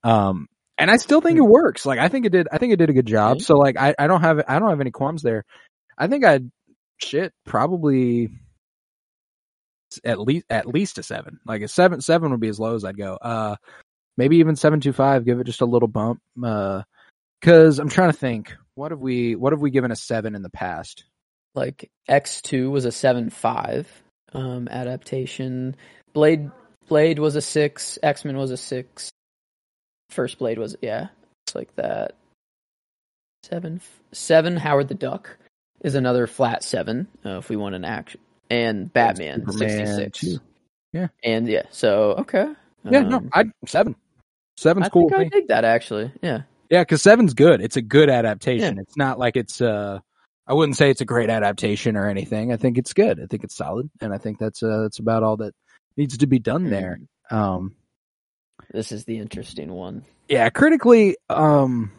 [0.05, 0.47] Um,
[0.79, 1.85] and I still think it works.
[1.85, 2.49] Like I think it did.
[2.53, 3.41] I think it did a good job.
[3.43, 5.45] So like I, I don't have I don't have any qualms there.
[5.99, 6.51] I think I'd
[6.99, 8.31] shit probably
[10.05, 11.41] at least at least a seven.
[11.47, 13.15] Like a seven seven would be as low as I'd go.
[13.15, 13.57] Uh,
[14.17, 15.25] maybe even seven two five.
[15.25, 16.21] Give it just a little bump.
[16.43, 16.83] Uh,
[17.41, 18.55] because I'm trying to think.
[18.75, 21.05] What have we what have we given a seven in the past?
[21.55, 23.89] like X2 was a seven five
[24.33, 25.77] um adaptation.
[26.13, 26.51] Blade
[26.89, 29.11] Blade was a 6, X-Men was a 6.
[30.11, 31.09] First Blade was yeah,
[31.47, 32.17] it's like that.
[33.45, 33.81] 7
[34.13, 35.37] 7 Howard the Duck
[35.83, 38.21] is another flat 7 uh, if we want an action.
[38.51, 40.41] And Batman Superman 66.
[40.93, 41.09] Yeah.
[41.25, 42.53] And yeah, so okay.
[42.85, 43.95] Yeah, no, Um, I seven.
[44.57, 45.09] Seven's I cool.
[45.09, 46.13] think I dig that actually.
[46.23, 46.43] Yeah.
[46.69, 47.61] Yeah, because seven's good.
[47.61, 48.79] It's a good adaptation.
[48.79, 50.01] It's not like it's uh
[50.47, 52.53] I wouldn't say it's a great adaptation or anything.
[52.53, 53.21] I think it's good.
[53.23, 55.55] I think it's solid, and I think that's uh that's about all that
[55.97, 56.99] needs to be done there.
[57.31, 57.77] Um,
[58.73, 60.05] This is the interesting one.
[60.29, 61.93] yeah, critically, um,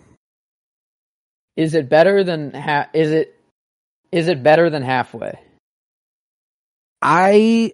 [1.55, 3.35] Is it better than ha- is it
[4.11, 5.39] is it better than halfway?
[7.01, 7.73] I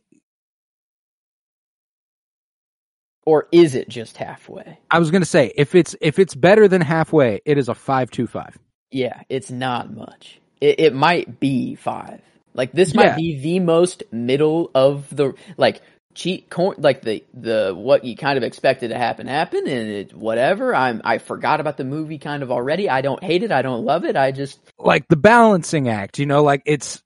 [3.26, 4.80] Or is it just halfway?
[4.92, 8.12] I was gonna say if it's if it's better than halfway, it is a five
[8.12, 8.58] two five.
[8.92, 10.40] Yeah, it's not much.
[10.62, 12.22] It, it might be five.
[12.54, 12.96] Like this Yeah.
[12.96, 15.82] might be the most middle of the like
[16.16, 20.14] cheat corn like the the what you kind of expected to happen happen and it
[20.16, 20.76] whatever.
[20.76, 22.90] I'm I forgot about the movie kind of already.
[22.90, 23.52] I don't hate it.
[23.52, 24.16] I don't love it.
[24.18, 27.02] I just Like the balancing act, you know, like it's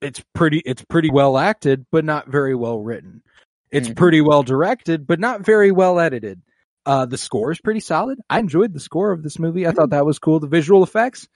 [0.00, 3.22] it's pretty it's pretty well acted, but not very well written.
[3.70, 3.96] It's Mhm.
[3.96, 6.40] pretty well directed, but not very well edited.
[6.86, 8.18] Uh, the score is pretty solid.
[8.28, 9.66] I enjoyed the score of this movie.
[9.66, 10.40] I thought that was cool.
[10.40, 11.28] The visual effects,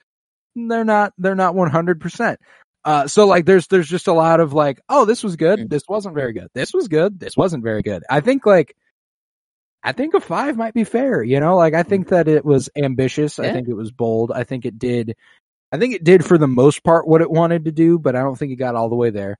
[0.55, 2.37] they're not, they're not 100%.
[2.83, 5.59] Uh, so like there's, there's just a lot of like, oh, this was good.
[5.59, 5.69] Mm.
[5.69, 6.47] This wasn't very good.
[6.53, 7.19] This was good.
[7.19, 8.03] This wasn't very good.
[8.09, 8.75] I think like,
[9.83, 11.21] I think a five might be fair.
[11.23, 13.37] You know, like I think that it was ambitious.
[13.39, 14.31] I think it was bold.
[14.31, 15.15] I think it did.
[15.71, 18.21] I think it did for the most part what it wanted to do, but I
[18.21, 19.37] don't think it got all the way there.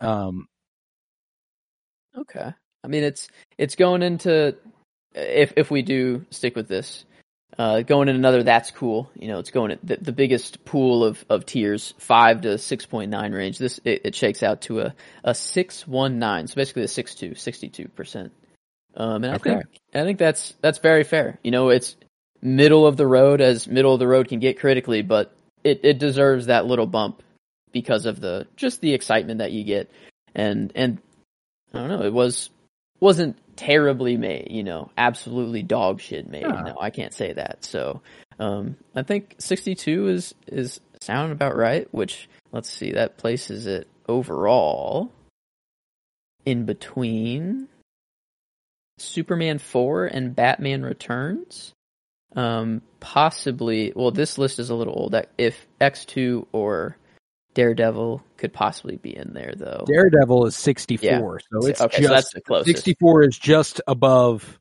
[0.00, 0.48] Um,
[2.16, 2.52] Okay.
[2.84, 4.56] I mean, it's it's going into
[5.14, 7.04] if if we do stick with this,
[7.58, 8.42] uh, going in another.
[8.42, 9.10] That's cool.
[9.14, 12.86] You know, it's going at the, the biggest pool of of tiers, five to six
[12.86, 13.58] point nine range.
[13.58, 16.46] This it, it shakes out to a a six one nine.
[16.46, 18.32] So basically a six two, 62 percent.
[18.96, 19.38] Um, and I Okay.
[19.38, 19.64] think
[19.94, 21.38] I think that's that's very fair.
[21.42, 21.96] You know, it's
[22.40, 25.32] middle of the road as middle of the road can get critically, but
[25.64, 27.22] it it deserves that little bump
[27.72, 29.90] because of the just the excitement that you get
[30.34, 30.98] and and
[31.74, 32.50] I don't know, it was
[33.00, 36.42] wasn't terribly made, you know, absolutely dog shit made.
[36.42, 36.62] Yeah.
[36.62, 37.64] No, I can't say that.
[37.64, 38.00] So,
[38.38, 41.92] um, I think 62 is is sound about right.
[41.92, 45.12] Which let's see, that places it overall
[46.44, 47.68] in between
[48.98, 51.72] Superman 4 and Batman Returns.
[52.38, 53.92] Um, possibly.
[53.96, 55.12] Well, this list is a little old.
[55.12, 56.96] That if X2 or
[57.54, 59.84] Daredevil could possibly be in there, though.
[59.88, 62.76] Daredevil is 64, so it's okay, just so closest.
[62.76, 64.60] 64 is just above.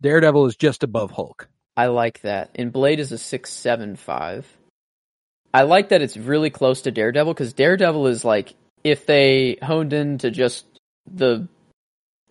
[0.00, 1.50] Daredevil is just above Hulk.
[1.76, 2.50] I like that.
[2.54, 4.46] And Blade is a six seven five.
[5.52, 8.54] I like that it's really close to Daredevil because Daredevil is like
[8.84, 10.64] if they honed into just
[11.12, 11.46] the,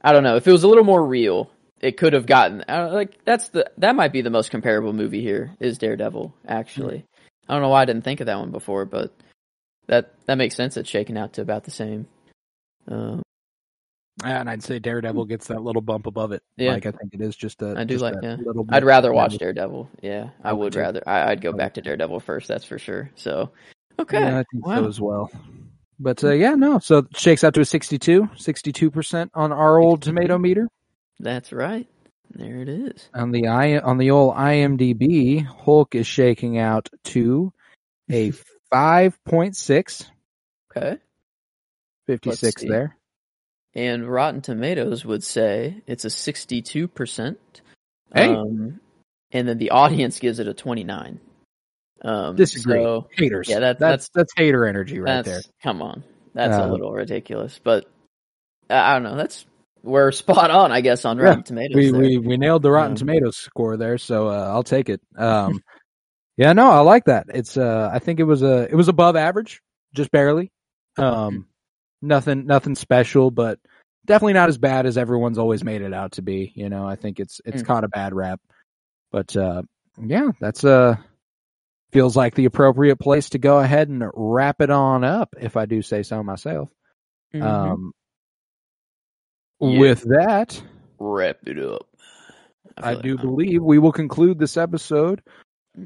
[0.02, 1.52] I don't know, if it was a little more real,
[1.82, 5.22] it could have gotten don't, like that's the that might be the most comparable movie
[5.22, 6.34] here is Daredevil.
[6.48, 7.06] Actually,
[7.48, 9.14] I don't know why I didn't think of that one before, but
[9.88, 10.78] that that makes sense.
[10.78, 12.08] It's shaking out to about the same.
[12.88, 13.22] Um,
[14.24, 16.42] And I'd say Daredevil gets that little bump above it.
[16.58, 16.74] Yeah.
[16.74, 17.76] Like I think it is just a.
[17.78, 18.38] I do like yeah.
[18.40, 19.90] little I'd rather watch Daredevil.
[20.02, 21.04] Yeah, I I would would rather.
[21.06, 22.48] I, I'd go back to Daredevil first.
[22.48, 23.12] That's for sure.
[23.16, 23.52] So,
[24.00, 24.82] okay, Yeah, I think wow.
[24.82, 25.32] so as well.
[26.00, 26.80] But uh, yeah, no.
[26.80, 30.10] So it shakes out to a 62, 62 percent on our old 62.
[30.16, 30.68] tomato meter.
[31.20, 31.88] That's right.
[32.32, 33.10] There it is.
[33.14, 37.54] On the i on the old IMDb, Hulk is shaking out to
[38.12, 38.32] a
[38.72, 40.06] five point six.
[40.76, 40.98] Okay.
[42.08, 42.96] 56 there.
[43.74, 47.36] And Rotten Tomatoes would say it's a 62%.
[48.14, 48.28] Hey.
[48.34, 48.80] Um,
[49.32, 51.20] and then the audience gives it a 29.
[52.02, 52.82] Um, Disagree.
[52.82, 53.50] So Haters.
[53.50, 55.42] Yeah, that- that's that's hater energy right that's, there.
[55.62, 56.04] come on.
[56.34, 57.60] That's a Uh, little ridiculous.
[57.62, 57.86] But
[58.70, 59.16] I don't know.
[59.18, 59.46] That's,
[59.88, 61.76] we're spot on, I guess, on Yeah, Rotten Tomatoes.
[61.76, 62.02] We there.
[62.02, 65.02] we we nailed the Rotten Um, Tomatoes score there, so uh, I'll take it.
[65.18, 65.64] Um,
[66.38, 67.26] yeah, no, I like that.
[67.34, 69.62] It's uh, I think it was a it was above average,
[69.94, 70.52] just barely.
[70.98, 71.48] Um,
[72.02, 73.60] nothing nothing special, but
[74.06, 76.52] definitely not as bad as everyone's always made it out to be.
[76.56, 77.66] You know, I think it's it's Mm.
[77.66, 78.40] caught a bad rap,
[79.12, 79.64] but uh,
[80.00, 80.98] yeah, that's uh
[81.92, 85.66] feels like the appropriate place to go ahead and wrap it on up, if I
[85.66, 86.70] do say so myself.
[87.34, 87.42] Mhm.
[87.44, 87.94] Um,
[89.60, 89.80] Yeah.
[89.80, 90.62] with that.
[91.00, 91.88] wrap it up.
[92.78, 95.22] I like do I'm- believe we will conclude this episode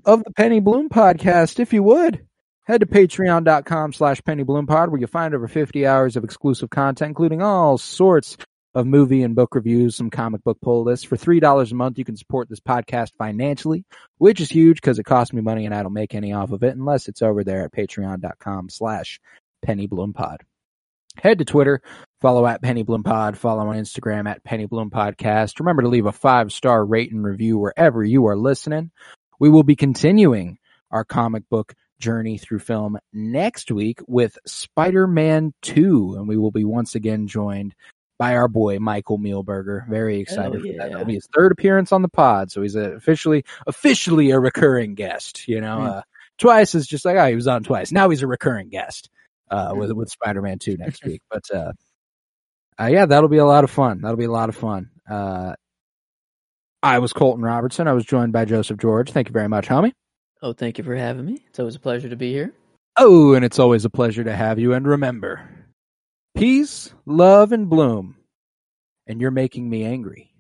[0.06, 1.60] of the Penny Bloom podcast.
[1.60, 2.26] If you would,
[2.66, 6.70] head to patreon.com slash Penny Bloom Pod where you'll find over 50 hours of exclusive
[6.70, 8.38] content, including all sorts
[8.74, 11.06] of movie and book reviews, some comic book pull lists.
[11.06, 13.84] For $3 a month, you can support this podcast financially,
[14.18, 16.64] which is huge because it costs me money and I don't make any off of
[16.64, 19.20] it unless it's over there at patreon.com slash
[19.62, 20.42] Penny Bloom Pod.
[21.18, 21.82] Head to Twitter,
[22.22, 25.60] follow at Penny Bloom Pod, follow on Instagram at Penny Bloom Podcast.
[25.60, 28.92] Remember to leave a five star rate and review wherever you are listening.
[29.40, 30.58] We will be continuing
[30.90, 36.64] our comic book journey through film next week with Spider-Man 2, and we will be
[36.64, 37.76] once again joined
[38.18, 39.88] by our boy Michael Mealberger.
[39.90, 40.74] Very excited Hell for that.
[40.76, 40.88] yeah.
[40.90, 45.48] That'll be his third appearance on the pod, so he's officially officially a recurring guest.
[45.48, 45.86] You know, Hmm.
[45.88, 46.02] uh,
[46.38, 47.92] twice is just like oh he was on twice.
[47.92, 49.10] Now he's a recurring guest
[49.52, 51.22] uh, with with Spider-Man 2 next week.
[51.30, 51.74] But uh,
[52.80, 54.02] uh, yeah, that'll be a lot of fun.
[54.02, 54.90] That'll be a lot of fun.
[55.08, 55.54] Uh,
[56.82, 57.88] I was Colton Robertson.
[57.88, 59.12] I was joined by Joseph George.
[59.12, 59.92] Thank you very much, homie.
[60.42, 61.44] Oh, thank you for having me.
[61.50, 62.54] It's always a pleasure to be here.
[62.98, 64.74] Oh, and it's always a pleasure to have you.
[64.74, 65.48] And remember,
[66.36, 68.16] peace, love, and bloom.
[69.06, 70.31] And you're making me angry.